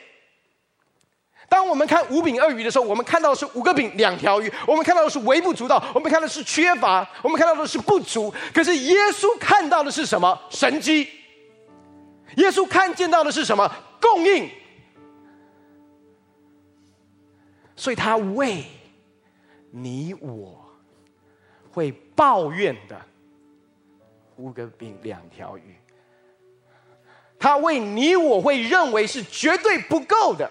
[1.49, 8.33] 当我们看五饼二鱼的时候，我们看到的是五个饼两条鱼，我们看到的是微不足道，我们看到的是缺乏，我们看到的是不足。
[8.53, 10.41] 可是耶稣看到的是什么？
[10.51, 11.09] 神机。
[12.37, 13.71] 耶稣看见到的是什么？
[14.01, 14.49] 供应。
[17.77, 18.65] 所以他为
[19.71, 20.65] 你我
[21.71, 23.01] 会抱怨的
[24.37, 25.77] 五个饼两条鱼。
[27.45, 30.51] 他为你我会认为是绝对不够的，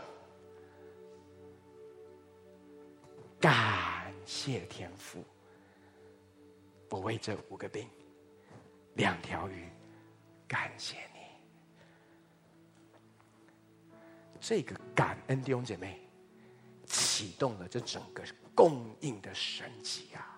[3.42, 5.26] 感谢天父，
[6.92, 7.90] 我为这五个饼、
[8.94, 9.68] 两条鱼，
[10.48, 11.20] 感谢你。
[14.40, 16.00] 这个感恩弟兄姐妹，
[16.86, 20.33] 启动了这整个供应的神迹啊！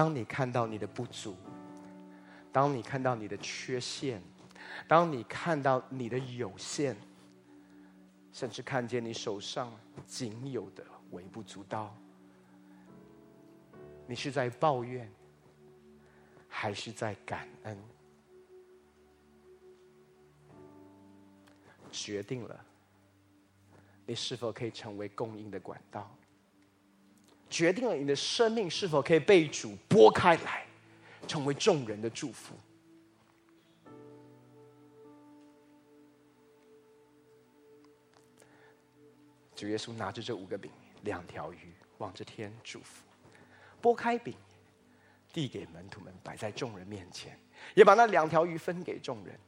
[0.00, 1.36] 当你看到你的不足，
[2.50, 4.22] 当你看到你的缺陷，
[4.88, 6.96] 当你看到你的有限，
[8.32, 9.70] 甚至看见你手上
[10.06, 11.94] 仅有的微不足道，
[14.06, 15.06] 你是在抱怨，
[16.48, 17.78] 还是在感恩？
[21.92, 22.64] 决定了，
[24.06, 26.10] 你是否可以成为供应的管道。
[27.50, 30.64] 决定了你的生命是否可以被主拨开来，
[31.26, 32.54] 成为众人的祝福。
[39.56, 40.70] 主耶稣拿着这五个饼、
[41.02, 43.04] 两条鱼，望着天祝福，
[43.80, 44.34] 拨开饼，
[45.32, 47.38] 递给门徒们，摆在众人面前，
[47.74, 49.38] 也把那两条鱼分给众人。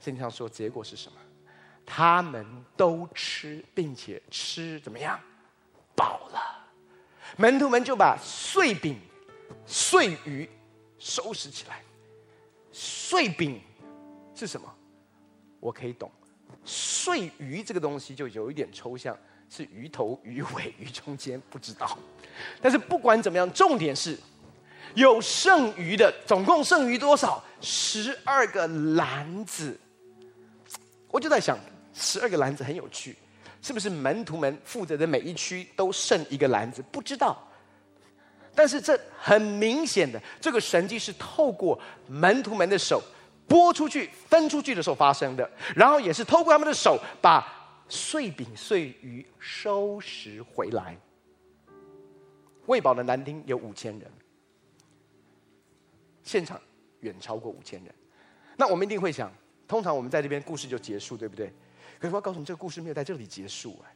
[0.00, 1.18] 圣经上说，结果是什么？
[1.86, 2.44] 他们
[2.76, 5.18] 都吃，并且吃怎么样？
[5.96, 6.59] 饱了。
[7.40, 9.00] 门徒们就把碎饼、
[9.64, 10.46] 碎鱼
[10.98, 11.80] 收拾起来。
[12.70, 13.58] 碎饼
[14.34, 14.70] 是什么？
[15.58, 16.12] 我可以懂。
[16.66, 19.16] 碎鱼这个东西就有一点抽象，
[19.48, 21.98] 是鱼头、鱼尾、鱼中间，不知道。
[22.60, 24.18] 但是不管怎么样，重点是
[24.94, 27.42] 有剩余的，总共剩余多少？
[27.62, 29.80] 十二个篮子。
[31.08, 31.58] 我就在想，
[31.94, 33.16] 十二个篮子很有趣。
[33.62, 36.82] 是不是门徒们负责的每一区都剩一个篮子？
[36.90, 37.46] 不知道。
[38.54, 43.02] 但是这很明显的，这个神迹是透过门徒们的手
[43.46, 47.46] 拨出去、分出去的时候发生的，然后也是透过他们的手把
[47.88, 50.96] 碎饼碎鱼收拾回来。
[52.66, 54.10] 喂饱的男丁有五千人，
[56.22, 56.60] 现场
[57.00, 57.94] 远超过五千人。
[58.56, 59.32] 那我们一定会想，
[59.66, 61.52] 通常我们在这边故事就结束，对不对？
[62.00, 63.94] 可是我要告诉你，这个故事没有在这里结束哎，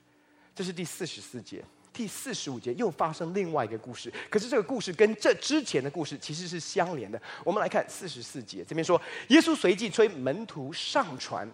[0.54, 4.12] 这是第四十四节，第四十五节又发生另外一个故事。
[4.28, 7.18] 可是这个故事跟这之前的故事其实是相连的。
[7.42, 11.48] 我们来看四十四节，这边说，耶稣随即催门徒上船，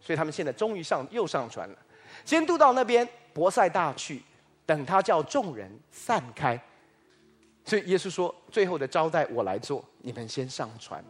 [0.00, 1.78] 所以他们现在终于上又上船了，
[2.24, 4.22] 先渡到那边伯赛大去，
[4.64, 6.58] 等他叫众人散开。
[7.64, 11.02] 所以耶稣说：“最后的招待我来做，你们先上船。”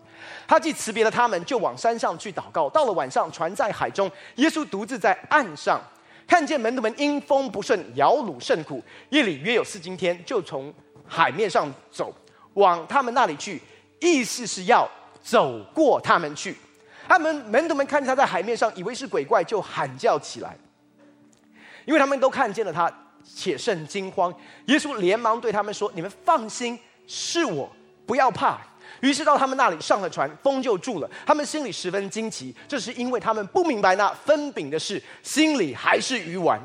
[0.47, 2.69] 他既辞别了他们，就往山上去祷告。
[2.69, 5.81] 到了晚上，船在海中，耶稣独自在岸上，
[6.27, 8.83] 看见门徒们因风不顺，摇橹甚苦。
[9.09, 10.75] 夜里约有四更天，就从
[11.07, 12.13] 海面上走，
[12.55, 13.63] 往他们那里去，
[14.01, 14.87] 意思是要
[15.23, 16.55] 走过他们去。
[17.09, 20.57] 他们门徒们看见他在海面上，以为是鬼怪，就喊叫起来，
[21.87, 22.93] 因为他们都看见了他。
[23.35, 24.35] 且甚惊慌，
[24.67, 27.71] 耶稣连忙对他们说：“你们放心，是我，
[28.07, 28.61] 不要怕。”
[29.01, 31.11] 于是到他们那里上了船，风就住了。
[31.25, 36.61] 他们心里十分惊奇，这是因为他们不明白那分饼的事，心里还是鱼丸。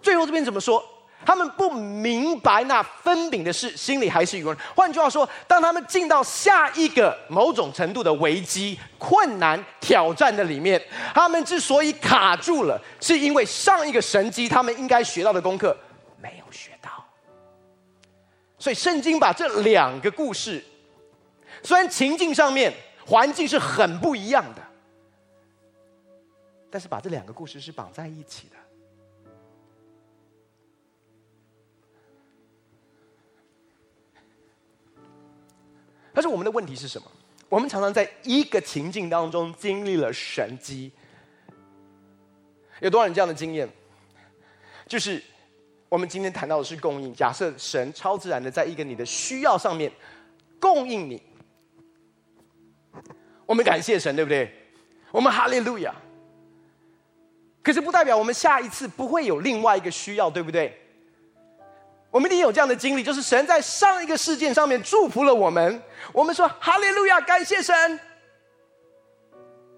[0.00, 0.82] 最后这边怎么说？
[1.24, 4.56] 他们不明白那分饼的事，心里还是鱼丸。
[4.74, 10.82] 换句话说，当他们进到下一个某种程度的危机、困难、挑战的里面，
[11.14, 15.76] 他们之所以卡住了，是因为上一个神迹他们应该学到的功课
[16.20, 16.90] 没有学到。
[18.58, 20.64] 所以，圣经把这两个故事，
[21.62, 22.72] 虽然情境上面
[23.04, 24.62] 环境是很不一样的，
[26.70, 28.56] 但是把这两个故事是绑在一起的。
[36.12, 37.10] 但是我们的问题是什么？
[37.48, 40.90] 我们常常在一个情境当中经历了神迹。
[42.80, 43.68] 有多少人这样的经验？
[44.86, 45.22] 就是。
[45.88, 47.14] 我们今天谈到的是供应。
[47.14, 49.92] 假设神超自然的在一个你的需要上面
[50.58, 51.22] 供应你，
[53.44, 54.50] 我们感谢神，对不对？
[55.10, 55.94] 我们哈利路亚。
[57.62, 60.81] 可是不代表我们下一次不会有另外一个需要，对不对？
[62.12, 65.82] 我们一定有这样的经历，就是神在上一个事件上面祝福了我们，
[66.12, 67.98] 我们说哈利路亚，感谢神。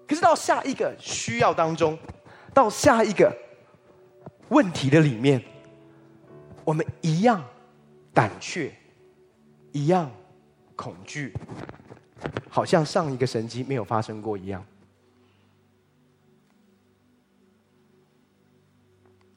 [0.05, 1.97] 可是到下一个需要当中，
[2.53, 3.33] 到下一个
[4.49, 5.41] 问题的里面。
[6.65, 7.41] 我们一样
[8.13, 8.75] 胆怯，
[9.71, 10.11] 一样
[10.75, 11.31] 恐惧，
[12.49, 14.65] 好像上一个神迹没有发生过一样。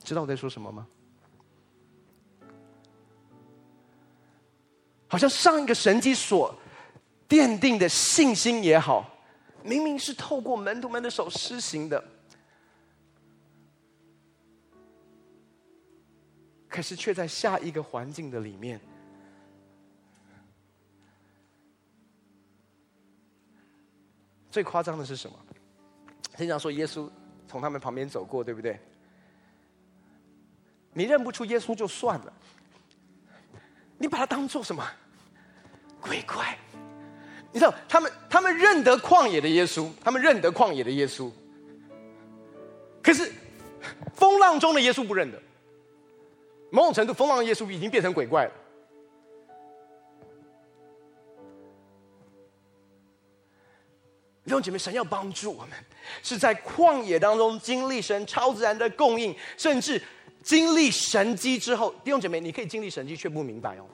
[0.02, 0.86] 知道我在说什么吗？
[5.08, 6.54] 好像上一个神迹所
[7.28, 9.10] 奠定的信心也好，
[9.64, 12.02] 明明是透过门徒们的手施行的。
[16.68, 18.78] 可是却在下一个环境的里面，
[24.50, 25.36] 最夸张的是什么？
[26.36, 27.10] 经常说耶稣
[27.48, 28.78] 从他们旁边走过，对不对？
[30.92, 32.32] 你认不出耶稣就算了，
[33.98, 34.82] 你把它当做什么？
[36.00, 36.56] 鬼怪？
[37.50, 41.30] 你知道他们他们认得旷野的耶稣，他们认得旷野的耶稣，
[43.02, 43.32] 可是
[44.14, 45.42] 风浪中的耶稣不认得。
[46.70, 48.52] 某种程度，风浪的耶稣已经变成鬼怪了。
[54.44, 55.70] 弟兄姐妹，神要帮助我们，
[56.22, 60.00] 是在旷野当中经历神超自然的供应，甚至
[60.48, 63.84] 经历神迹之后，弟兄姐妹，你可以经历神迹却不明白哦，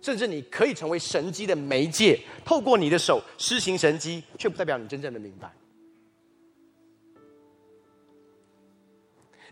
[0.00, 5.52] 甚至你可以成为神迹的媒介，透过你的手施行神迹，却不代表你真正的明白。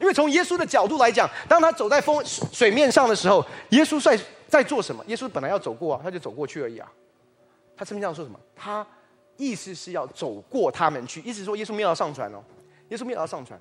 [0.01, 4.17] 因为从耶稣的角度来讲，当他走在风水面上的时候，耶稣在
[4.47, 5.05] 在做什么？
[5.09, 6.89] 耶稣本来要走过啊，他就走过去而已啊。
[7.77, 8.39] 他圣经上说什么？
[8.55, 8.87] 他
[9.37, 12.41] 意思是要走过他们去，意思说耶稣没有要上船哦，
[12.91, 13.61] 耶稣没有要上船。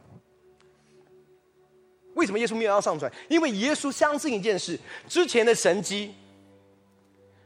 [2.16, 3.10] 为什么耶稣没有要上船？
[3.30, 6.14] 因为耶稣相信一件事：之前的神迹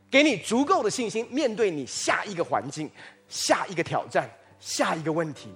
[0.09, 2.89] 给你足够的信心，面对你下一个环境、
[3.28, 5.49] 下一个挑战、下一个问题。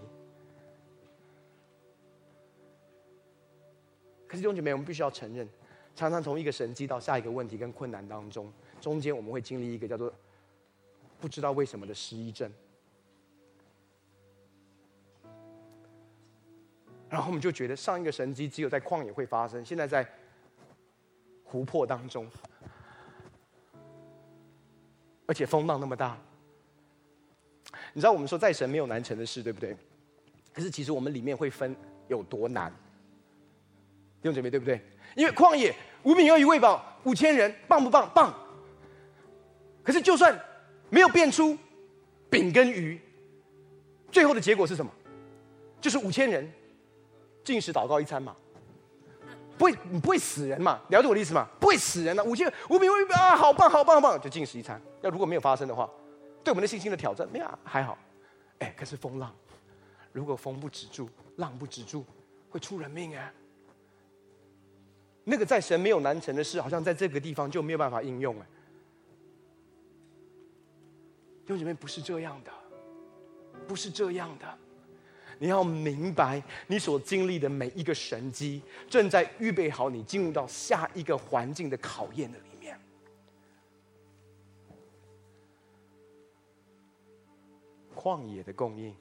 [4.27, 5.47] 可是弟兄姐妹，我们必须要承认，
[5.95, 8.51] 常常从一个神迹到下一个问题跟困难当中，
[8.81, 10.11] 中间我们会经历一个叫做
[11.21, 12.51] 不知道为什么的失忆症，
[17.13, 20.03] 然后我们就觉得上一个神迹只有在旷野会发生，现在在
[21.43, 22.27] 湖泊当中，
[25.27, 26.17] 而且风浪那么大，
[27.93, 29.77] 你知道我们说在神没有难成的事，对不对？
[30.51, 31.75] 可是其实我们里面会分
[32.07, 32.73] 有多难。
[34.19, 34.81] 弟兄姐妹，对不对？
[35.15, 38.11] 因为旷野五饼二鱼喂饱五千人，棒不棒？
[38.15, 38.33] 棒。
[39.83, 40.35] 可是就算
[40.89, 41.55] 没有变出
[42.31, 42.99] 饼跟鱼，
[44.11, 44.91] 最后的结果是什么？
[45.79, 46.51] 就是五千人
[47.43, 48.35] 进食祷告一餐嘛，
[49.57, 50.79] 不会不会死人嘛？
[50.89, 51.47] 了解我的意思吗？
[51.59, 52.23] 不会死人啊！
[52.23, 54.81] 五千五饼二鱼啊，好棒好棒好棒，就进食一餐。
[55.01, 55.89] 要如果没有发生的话，
[56.43, 57.97] 对我们的信心的挑战，没有还好。
[58.59, 59.35] 哎，可是风浪，
[60.11, 62.05] 如果风不止住，浪不止住，
[62.49, 63.33] 会出人命啊！
[65.25, 68.45] 那个在神没有难成的事，好像在这个地方就没有办法应用哎。
[71.45, 72.51] 弟兄姐妹，不是这样的，
[73.67, 74.57] 不是这样的。
[75.39, 82.79] 你要明白，你所经历的每一个神迹，正在预备好你进入到下一个环境的考验的里面。
[87.95, 88.95] 旷野的供应，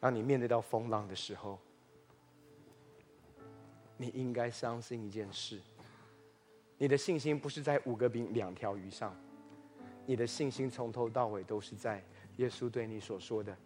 [0.00, 1.58] 当你面对到风浪的时候。
[3.98, 5.60] 你应该相信一件事：
[6.76, 9.14] 你的信心不是在五个饼两条鱼上，
[10.06, 12.02] 你的信心从头到尾都是在
[12.36, 13.56] 耶稣对你所说的：“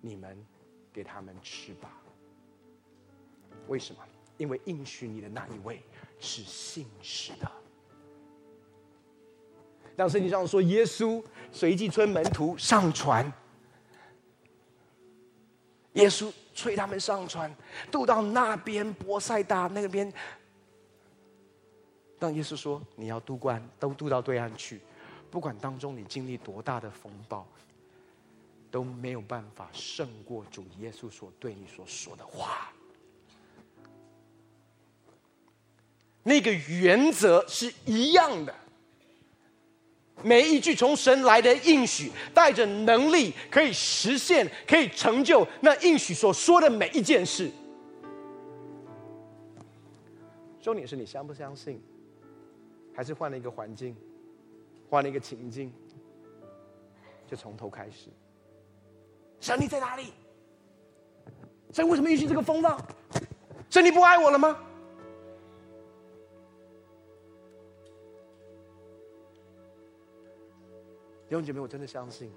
[0.00, 0.36] 你们
[0.92, 2.00] 给他们吃吧。”
[3.68, 4.02] 为什么？
[4.38, 5.82] 因为应许你的那一位
[6.20, 7.50] 是信实的。
[9.96, 13.32] 当圣经上说，耶稣随即催门徒上船。
[15.94, 17.50] 耶稣催他们上船，
[17.90, 20.12] 渡到那边伯赛大那边。
[22.18, 24.80] 当耶稣说：“你要渡过，都渡到对岸去，
[25.30, 27.46] 不管当中你经历多大的风暴，
[28.76, 32.70] 都没有办法胜过主耶稣所对你所说的话。”
[36.22, 38.54] 那个原则是一样的。
[40.22, 47.50] 每一句从神来的应许，带着能力，可以实现，可以成就那应许所说的每一件事。
[50.60, 51.80] 重点是你相不相信，
[52.94, 53.96] 还是换了一个环境，
[54.90, 55.72] 换了一个情境，
[57.26, 58.10] 就从头开始。
[59.40, 60.12] 神你在哪里？
[61.72, 62.80] 神为什么允许这个风浪？
[63.68, 64.58] 神你不爱我了吗？
[71.28, 72.32] 弟兄姐妹，我真的相信，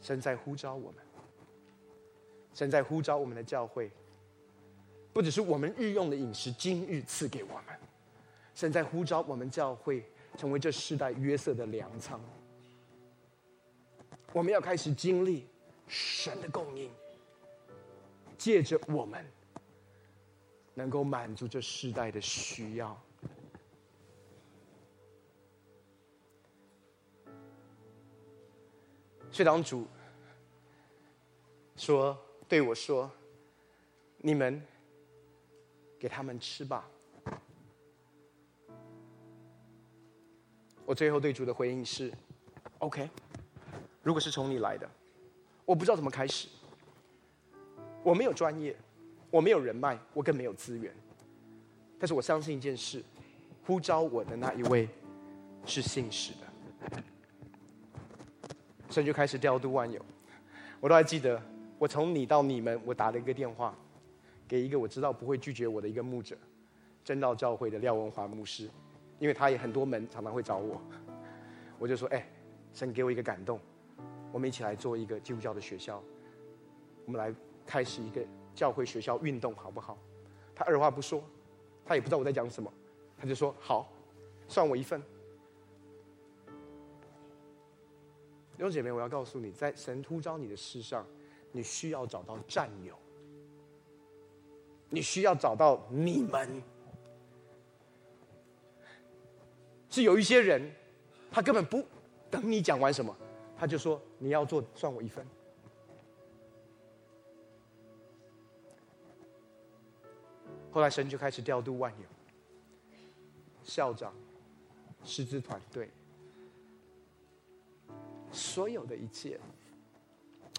[0.00, 1.02] 神在呼召我们，
[2.52, 3.90] 神在呼召我们的教会，
[5.14, 7.74] 不只是我们日用的饮食，今日赐给我们，
[8.54, 10.04] 神在呼召我们教会
[10.36, 12.20] 成为这世代约瑟的粮仓。
[14.32, 15.46] 我们要开始经历
[15.86, 16.90] 神的供应，
[18.38, 19.24] 借着我们，
[20.74, 22.98] 能够满足这世代的需要。
[29.30, 29.86] 所以当主
[31.76, 32.18] 说
[32.48, 33.10] 对我说
[34.18, 34.62] ：“你们
[35.98, 36.88] 给他们吃吧。”
[40.84, 42.12] 我最后对主的回应是
[42.78, 43.08] ：“OK，
[44.02, 44.88] 如果是从你来的，
[45.64, 46.48] 我不知道怎么开始。
[48.02, 48.76] 我没有专业，
[49.30, 50.92] 我没有人脉，我更没有资源。
[51.98, 53.02] 但是我相信一件事：
[53.64, 54.88] 呼召我的那一位
[55.64, 57.02] 是信实的。”
[58.90, 60.04] 神就开始调度万有，
[60.80, 61.40] 我都还记得，
[61.78, 63.74] 我从你到你们，我打了一个电话，
[64.48, 66.36] 给一个我知道不会拒绝我的一个牧者，
[67.04, 68.68] 真道教会的廖文华牧师，
[69.18, 70.78] 因为他也很多门常常会找我，
[71.78, 72.26] 我就说，哎，
[72.74, 73.58] 神给我一个感动，
[74.32, 76.02] 我们一起来做一个基督教的学校，
[77.04, 77.34] 我们来
[77.66, 78.24] 开始一个
[78.54, 79.98] 教会学校运动好不好？
[80.54, 81.22] 他二话不说，
[81.84, 82.72] 他也不知道我在讲什么，
[83.18, 83.92] 他就说好，
[84.48, 85.00] 算我一份。
[88.56, 91.06] 弟兄姐妹，我要告诉你，在神呼召你的事上，
[91.50, 92.96] 你需要找到战友，
[94.88, 96.62] 你需要找到你们。
[99.88, 100.70] 是有一些人，
[101.30, 101.84] 他根本不
[102.30, 103.14] 等你讲完什么，
[103.62, 105.24] 他就说你要做，算我一份。
[110.72, 112.06] 后来神就开始调度万有，
[113.62, 114.12] 校长、
[115.04, 115.88] 师资团队。
[118.32, 119.38] 所有的一切，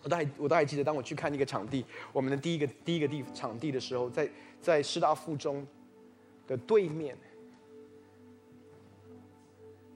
[0.02, 1.84] 我都还我都还记得，当我去看那个场地，
[2.14, 4.32] 我们的第一个第一个地场地的时候，在
[4.62, 5.68] 在师大附中
[6.48, 7.18] 的对面，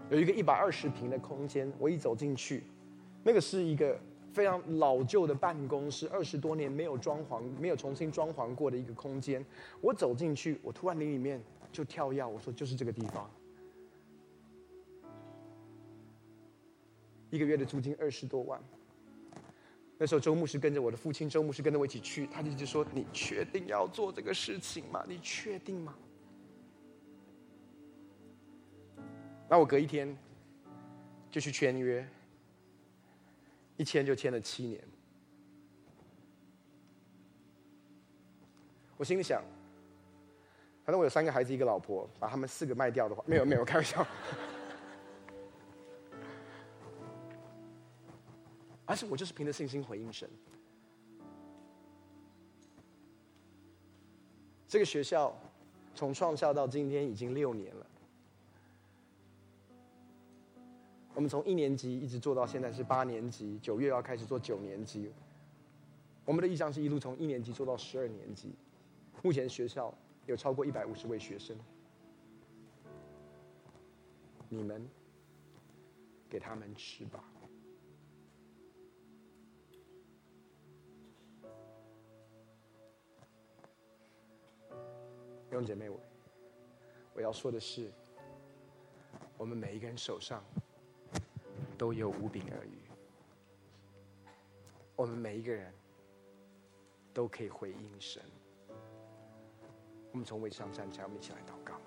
[0.10, 1.72] 有一个一百二十平的空间。
[1.80, 2.64] 我一走进去，
[3.28, 4.00] 那个是一个
[4.32, 9.46] 非常老旧的办公室，二十多年没有装潢、没有重新装潢过的一个空间。
[9.82, 13.30] 我走进去，我突然灵里面就跳跃，我说就是这个地方。
[17.30, 18.64] 一个月的租金二十多万。
[19.98, 25.04] 那时候周牧师跟着我的父亲，周牧师跟着我一起去，他就一直说：“你确定要做这个事情吗？
[25.06, 25.94] 你确定吗？”
[29.52, 30.18] 那我隔一天
[31.30, 32.08] 就去签约，
[33.78, 34.84] 一签就签了七年。
[38.98, 39.42] 我心里想，
[40.84, 44.06] 反正我有三个孩子，一个老婆，把他们四个卖掉的话，没有没有，开玩笑。
[48.86, 50.28] 而是我就是凭着信心回应神。
[54.68, 55.38] 这个学校
[55.94, 57.86] 从创校到今天已经六年了。
[61.18, 65.12] 我们从一年级一直做到现在是八年级，九月要开始做九年级。
[66.24, 68.54] 我们的意向是一路从一年级做到十二年级。
[69.24, 69.92] 目前学校
[70.28, 71.58] 有超过一百五十位学生。
[74.48, 74.88] 你们
[76.30, 77.24] 给他们吃吧。
[85.50, 86.00] 兄姐妹，我
[87.16, 87.92] 我要说的是，
[89.36, 90.44] 我们每一个人手上
[91.78, 92.80] 都有五饼二鱼，
[94.96, 95.72] 我们每一个人
[97.14, 98.24] 都可以回应神。
[100.12, 101.80] 我们从位上站起来，我们一起来祷告。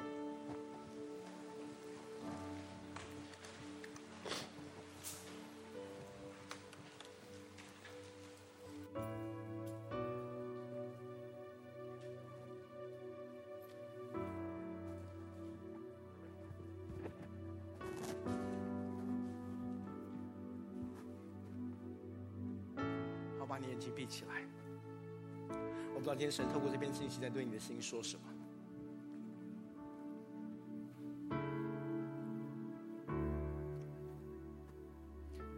[23.90, 24.42] 闭起来。
[25.92, 28.22] 我不知道今天神透过这篇信息在对你的心说什么。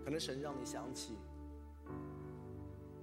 [0.05, 1.17] 可能神让你想起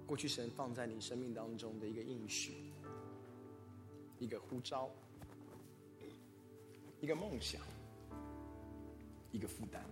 [0.06, 2.72] 过去神放在你生命当中的一个应许、
[4.18, 4.90] 一个呼召、
[7.00, 7.62] 一个梦想、
[9.32, 9.84] 一个负担。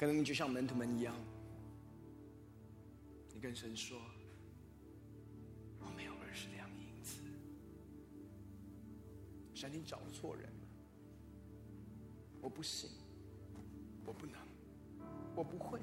[0.00, 1.14] 可能你就像门徒们一样。
[3.34, 4.00] 你跟神说
[5.78, 7.20] ：“我没有二十两银子。”
[9.54, 10.68] 神，你找错人了。
[12.40, 12.88] 我不行，
[14.06, 14.40] 我不能，
[15.36, 15.78] 我不会。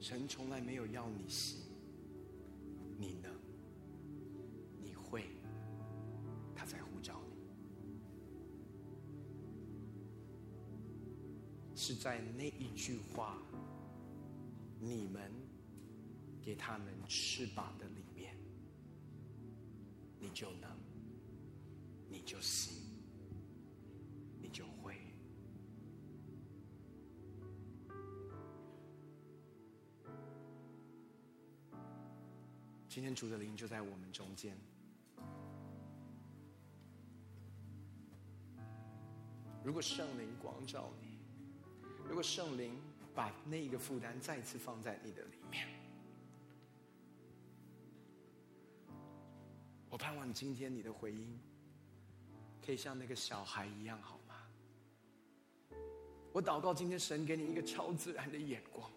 [0.00, 1.60] 神从来没有要你行，
[2.98, 3.33] 你能，
[11.94, 13.38] 在那一句话，
[14.80, 15.30] 你们
[16.42, 18.36] 给他们翅膀的里面，
[20.18, 20.70] 你就能，
[22.08, 22.82] 你就行，
[24.42, 24.96] 你就会。
[32.88, 34.56] 今天主的灵就在我们中间。
[39.64, 41.13] 如果圣灵光照你，
[42.08, 42.78] 如果圣灵
[43.14, 45.66] 把那个负担再次放在你的里面，
[49.90, 51.38] 我盼望今天你的回应
[52.64, 54.34] 可以像那个小孩一样，好吗？
[56.32, 58.90] 我祷告今天神给你一个超自然的眼光，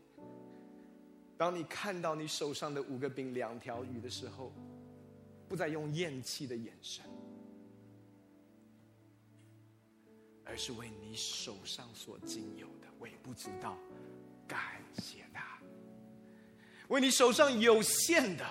[1.37, 4.51] 当你看到你手上的五个饼两条鱼的时候，
[5.47, 7.05] 不再用厌弃的眼神。
[10.49, 12.67] 而是为你手上所经有
[12.99, 13.77] 微不足道
[14.47, 15.59] 感谢他，
[16.87, 18.45] 为你手上有限的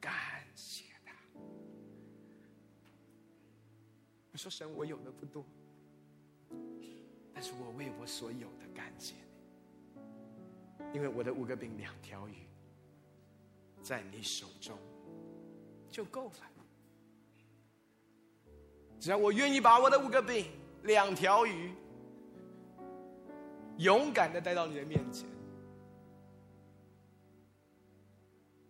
[0.00, 0.12] 感
[0.54, 1.12] 谢他。
[4.32, 5.44] 我说神，我有的不多，
[7.32, 9.14] 但是我为我所有的感谢
[10.78, 12.34] 你，因为我的五个饼两条鱼，
[13.82, 14.78] 在你手中
[15.90, 16.64] 就够了。
[18.98, 20.46] 只要我愿意把我的五个饼。
[20.82, 21.72] 两条鱼，
[23.78, 25.28] 勇敢的带到你的面前，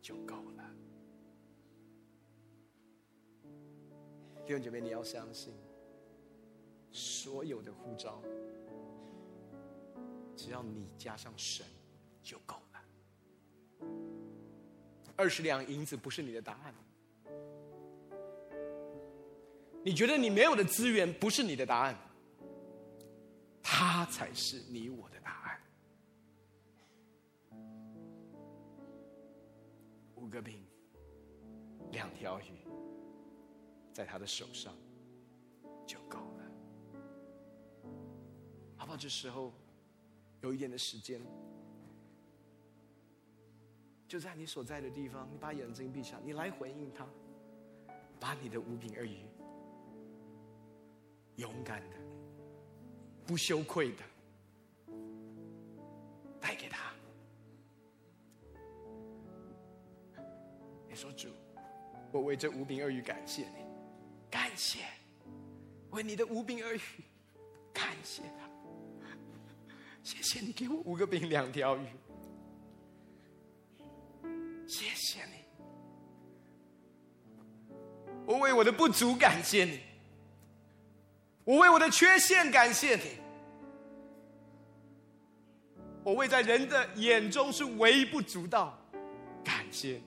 [0.02, 0.64] 就够了。
[4.44, 5.54] 弟兄姐妹，你要相信，
[6.90, 8.22] 所有的护照，
[10.36, 11.64] 只要你加上神，
[12.22, 13.86] 就够了。
[15.16, 16.74] 二十两银子不是你的答案。
[19.82, 21.96] 你觉得你没有的资源不是你的答案，
[23.79, 25.61] 他才是你我的答案。
[30.14, 30.64] 五个饼，
[31.93, 32.66] 两条鱼，
[33.93, 34.72] 在他的手上
[35.87, 36.51] 就够了。
[38.79, 38.97] 好不好？
[38.97, 39.53] 这时候
[40.41, 41.20] 有一点的时间，
[44.09, 47.07] 就在你所在的地方，你把眼睛闭上，你来回应他，
[48.18, 49.18] 把你的五饼二鱼。
[51.37, 51.97] 勇敢的，
[53.27, 54.03] 不羞愧的，
[56.41, 56.93] 带给他。
[60.89, 61.29] 你说主，
[62.12, 63.64] 我为这五饼二鱼感谢你，
[64.31, 64.79] 感谢，
[65.91, 66.81] 为你的五饼二鱼
[67.72, 68.49] 感谢他。
[70.03, 71.87] 谢谢你给我五个饼两条鱼，
[74.68, 75.45] 谢谢你，
[78.24, 79.81] 我为我的不足感谢你。
[81.47, 83.20] 我为我的缺陷感谢你，
[86.03, 88.76] 我为在人的眼中是微不足道
[89.44, 90.03] 感谢，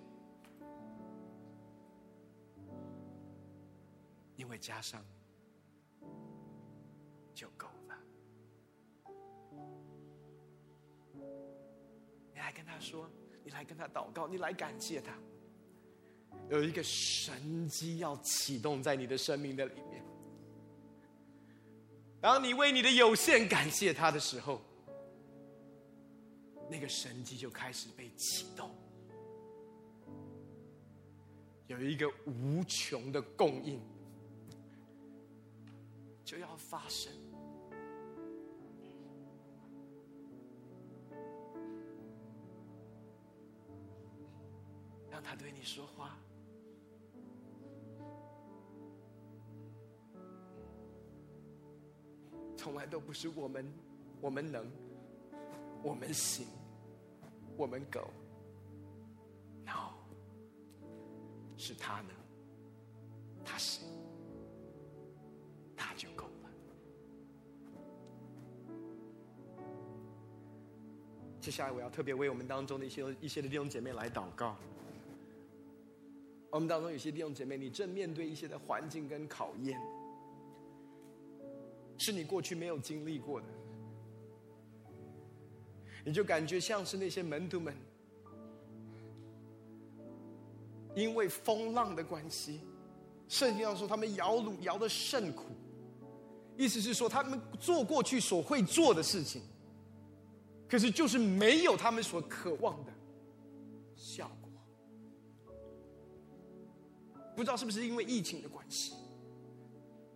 [4.36, 5.02] 因为加上
[7.34, 7.98] 就够了。
[12.34, 13.10] 你来跟他说，
[13.46, 15.14] 你来跟他祷告，你来感谢他。
[16.50, 19.82] 有一个神机要启动在你的生命的里。
[22.22, 24.62] 当你为你的有限感谢他的时候，
[26.70, 28.70] 那个神迹就开始被启动，
[31.68, 33.82] 有一个无穷的供应
[36.26, 37.12] 就要发生。
[45.10, 46.18] 让他对你说话。
[52.60, 53.66] 从来都不是我们，
[54.20, 54.70] 我们能，
[55.82, 56.46] 我们行，
[57.56, 59.94] 我们 go，no，
[61.56, 62.10] 是他能，
[63.46, 63.88] 他行，
[65.74, 66.50] 他就够了。
[71.40, 74.58] 接下来我要特别为我们当中的一些一些的弟兄姐妹来祷告。
[76.52, 79.80] 我们当中有些弟兄姐妹，你正面对一些的环境跟考验。
[82.00, 83.48] 是你过去没有经历过的，
[86.06, 87.76] 你就感觉像是那些门徒们，
[90.96, 92.62] 因为风浪的关系，
[93.28, 95.48] 圣经上说他们摇櫓摇的甚苦，
[96.58, 99.42] 意思是说他们做过去所会做的事情，
[100.70, 102.94] 可是就是没有他们所渴望的
[103.94, 104.50] 效果。
[107.36, 108.94] 不知道是不是因为疫情的关系，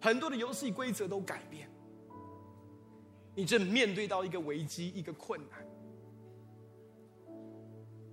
[0.03, 1.69] 很多的游戏规则都改变。
[3.33, 5.65] 你正面对到一个危机，一个困难，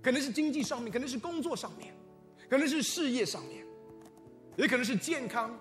[0.01, 1.93] 可能是经济上面，可能是工作上面，
[2.49, 3.65] 可能是事业上面，
[4.55, 5.53] 也可能是健康、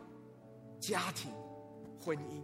[0.78, 1.32] 家庭、
[2.00, 2.40] 婚姻。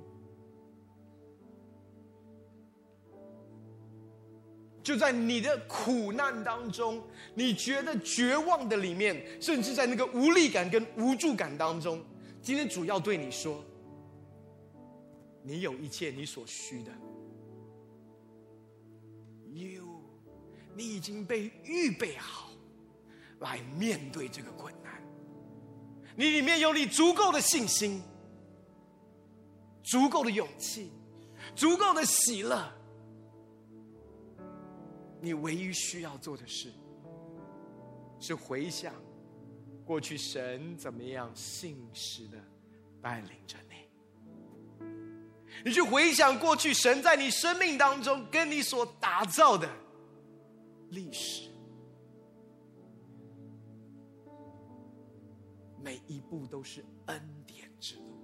[4.82, 7.00] 就在你的苦难当中，
[7.36, 12.04] 你觉得绝望的里面，甚至在那个无力感跟无助感当中，
[12.42, 13.64] 今天主要对你说。
[15.46, 16.90] 你有一切你所需的
[19.52, 20.02] ，You，
[20.74, 22.50] 你已经被预备好
[23.38, 25.00] 来面对这个困难。
[26.16, 28.02] 你里面有你足够的信心，
[29.84, 30.90] 足够的勇气，
[31.54, 32.68] 足够的喜乐。
[35.20, 36.72] 你唯一需要做的事，
[38.18, 38.92] 是回想
[39.84, 42.36] 过去神怎么样信实的
[43.00, 43.56] 带领着
[45.64, 45.72] 你。
[45.72, 49.68] 去回想过去，神在你生命当中跟你所打造的
[50.88, 51.50] 历史，
[55.82, 58.18] 每一步都是恩典之路，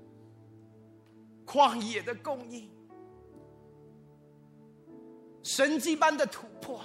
[1.44, 2.70] 旷野的供应，
[5.42, 6.80] 神迹般的突破。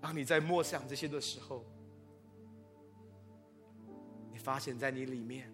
[0.00, 1.64] 当你在默想这些的时候，
[4.30, 5.52] 你发现在你里面。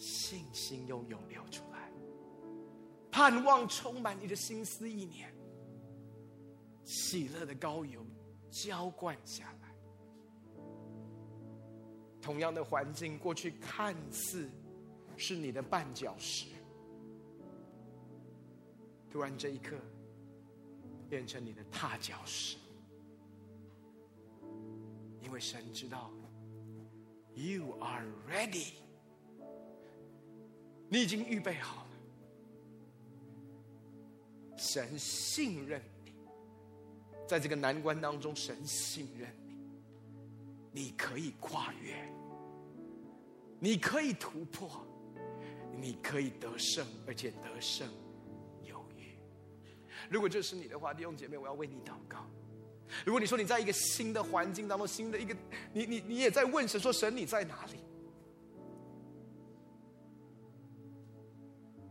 [0.00, 1.92] 信心又涌流出来，
[3.10, 5.30] 盼望充满你的心思意念，
[6.84, 8.02] 喜乐的膏油
[8.50, 9.68] 浇灌下来。
[12.22, 14.50] 同样的环境，过去看似
[15.18, 16.46] 是你的绊脚石，
[19.10, 19.76] 突然这一刻
[21.10, 22.56] 变成你的踏脚石，
[25.22, 26.10] 因为神知道
[27.34, 28.72] ，You are ready。
[30.92, 31.90] 你已经预备好了，
[34.56, 36.12] 神信任你，
[37.28, 39.30] 在这个难关当中，神信任
[40.72, 41.94] 你，你可以跨越，
[43.60, 44.84] 你可以突破，
[45.80, 47.88] 你可以得胜，而且得胜
[48.64, 49.14] 有余。
[50.10, 52.26] 如果这是你的话，弟兄姐妹，我要为你祷告。
[53.06, 55.36] 如果你说你在一个新的环境当中，新的一个，
[55.72, 57.78] 你你你也在问神说：“神，你在哪里？”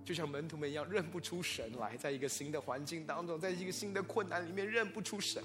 [0.09, 5.43] 就像门徒们一样，认不出神来，在一个新的环境当中，在一个新的困难里面认不出神。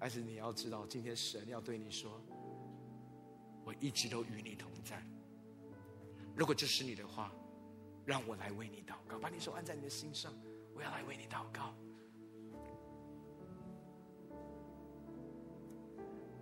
[0.00, 2.20] 但是你要知道，今天神要对你说
[3.64, 5.00] ：“我一直都与你同在。”
[6.34, 7.32] 如果这是你的话，
[8.04, 10.34] 让我来为你祷告，把你手按在你的心上，
[10.74, 11.72] 我要来为你祷告。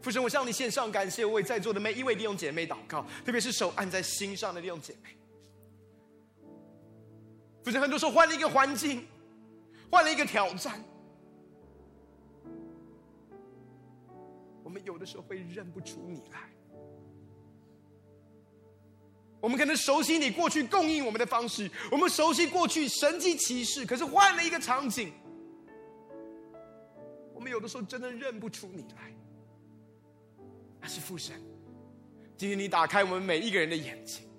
[0.01, 5.20] 父神，我向你献上感谢，为在座的每一位弟兄姐妹祷告，特别是手按在心上的弟兄姐妹。
[7.63, 9.07] 不是很多时候换了一个环境，
[9.91, 10.83] 换了一个挑战，
[14.65, 16.49] 我们有的时候会认不出你来。
[19.41, 25.13] 我们可能熟悉你过去供应我们的方式，我们熟悉过去神迹奇事，可是换了一个场景，
[27.35, 29.13] 我们有的时候真的认不出你来。
[30.79, 31.41] 那是父神，
[32.37, 34.30] 今天你打开我们每一个人的眼睛，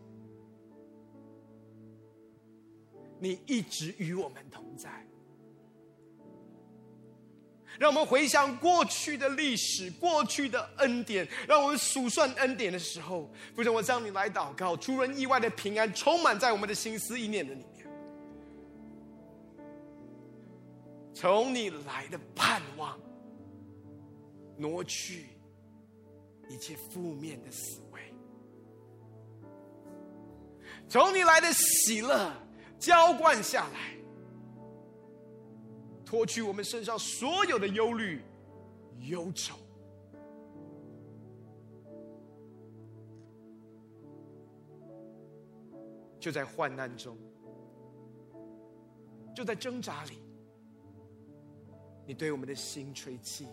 [3.22, 4.89] 你一直与我们同在。
[7.80, 11.28] 让我们回想过去的历史，过去的恩典。
[11.47, 17.88] 让我们数算恩典的时候，父神，我向你来祷告，出人意外的平安充满在我们的心思意念的里面。
[21.13, 22.99] 从你来的盼望，
[24.57, 25.28] 挪去
[26.49, 27.99] 一切负面的思维；
[30.89, 32.32] 从你来的喜乐，
[32.82, 33.95] 浇灌下来。
[36.03, 38.21] 脱去我们身上所有的忧虑、
[38.99, 39.55] 忧愁，
[46.19, 47.17] 就在患难中，
[49.34, 50.17] 就在挣扎里，
[52.05, 53.47] 你对我们的心吹气，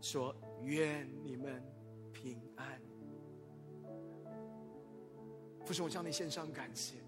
[0.00, 0.34] 说
[0.64, 1.62] ：“愿你们
[2.10, 2.80] 平安。”
[5.66, 7.03] 父神，我向你献上感谢。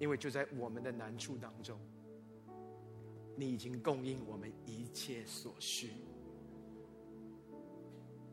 [0.00, 1.78] 因为就在我们的难处当中，
[3.36, 5.90] 你已经供应我们一切所需。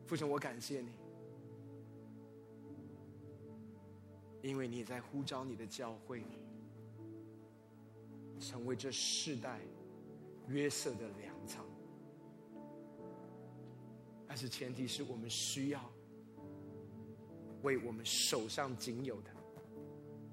[0.06, 0.88] 父神，我感谢你，
[4.40, 6.22] 因为你在呼召你的教会，
[8.40, 9.60] 成为这世代
[10.46, 11.66] 约瑟的粮仓。
[14.26, 15.84] 但是前提是我们需要
[17.60, 19.30] 为我们手上仅有的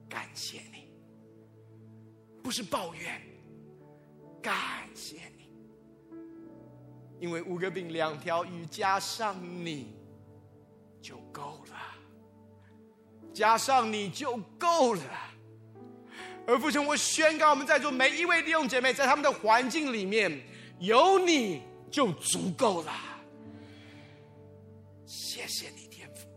[0.07, 0.84] 感谢你。
[2.45, 3.19] 不是抱怨，
[4.39, 5.49] 感谢你，
[7.19, 9.35] 因为五个饼两条鱼加上
[9.65, 9.95] 你
[11.01, 11.75] 就够了，
[13.33, 15.01] 加上你就够了。
[16.45, 20.31] 而父亲，我宣告我们在座每一位弟兄姐妹，在他们的环境里面
[20.77, 22.93] 有你就足够了。
[25.07, 26.27] 谢谢你天父，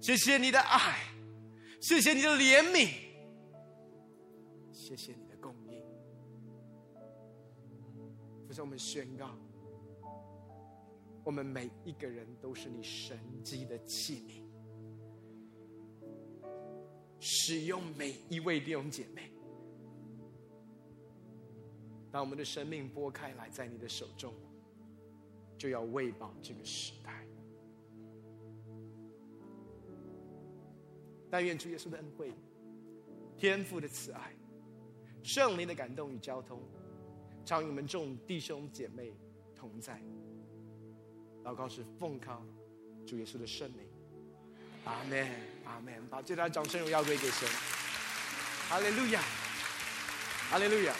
[0.00, 0.96] 谢谢你的爱，
[1.82, 3.09] 谢谢你的怜悯。
[4.90, 5.80] 谢谢你的供应，
[8.48, 9.38] 父神，我们宣告，
[11.22, 14.42] 我们每一个人都是你神迹的器皿，
[17.20, 19.30] 使用每一位弟兄姐妹，
[22.10, 24.34] 当我们的生命拨开来，在你的手中，
[25.56, 27.24] 就要喂饱这个时代。
[31.30, 32.32] 但愿主耶稣的恩惠、
[33.36, 34.34] 天父的慈爱。
[35.22, 36.60] 圣灵的感动与交通，
[37.44, 39.12] 常与我们众弟兄姐妹
[39.54, 40.00] 同在。
[41.44, 42.44] 祷告是奉靠
[43.06, 43.88] 主耶稣的圣灵，
[44.84, 45.28] 阿门，
[45.64, 45.94] 阿门。
[46.08, 47.48] 把最大的掌声荣耀归给神，
[48.68, 49.22] 哈利路亚，
[50.50, 50.92] 哈利路亚。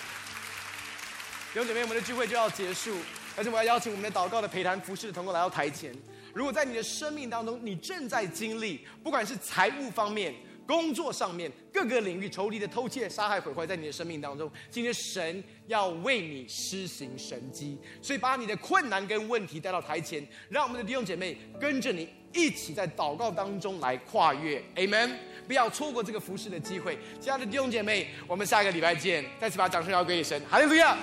[1.53, 2.97] 弟兄姐妹，我们的聚会就要结束，
[3.37, 5.95] 而且我要邀请我们的祷告的陪谈服饰的同工来到台前。
[6.33, 10.35] 如果在你的生命当中，你正在经历，不管是财务方面，
[10.71, 25.11] 工作上面各个领域仇敌的偷窃、杀害、毁坏，在你的生命当中，今天神要为你施行神迹，所以把你的困难跟问题带到台前，让我们的弟兄姐妹跟着你一起在祷告当中来跨越，Amen！
[25.49, 26.97] 不要错过这个服侍的机会。
[27.21, 29.25] 亲爱的弟兄姐妹，我们下个礼拜见！
[29.41, 30.97] 再次把掌声要给神，哈利路亚！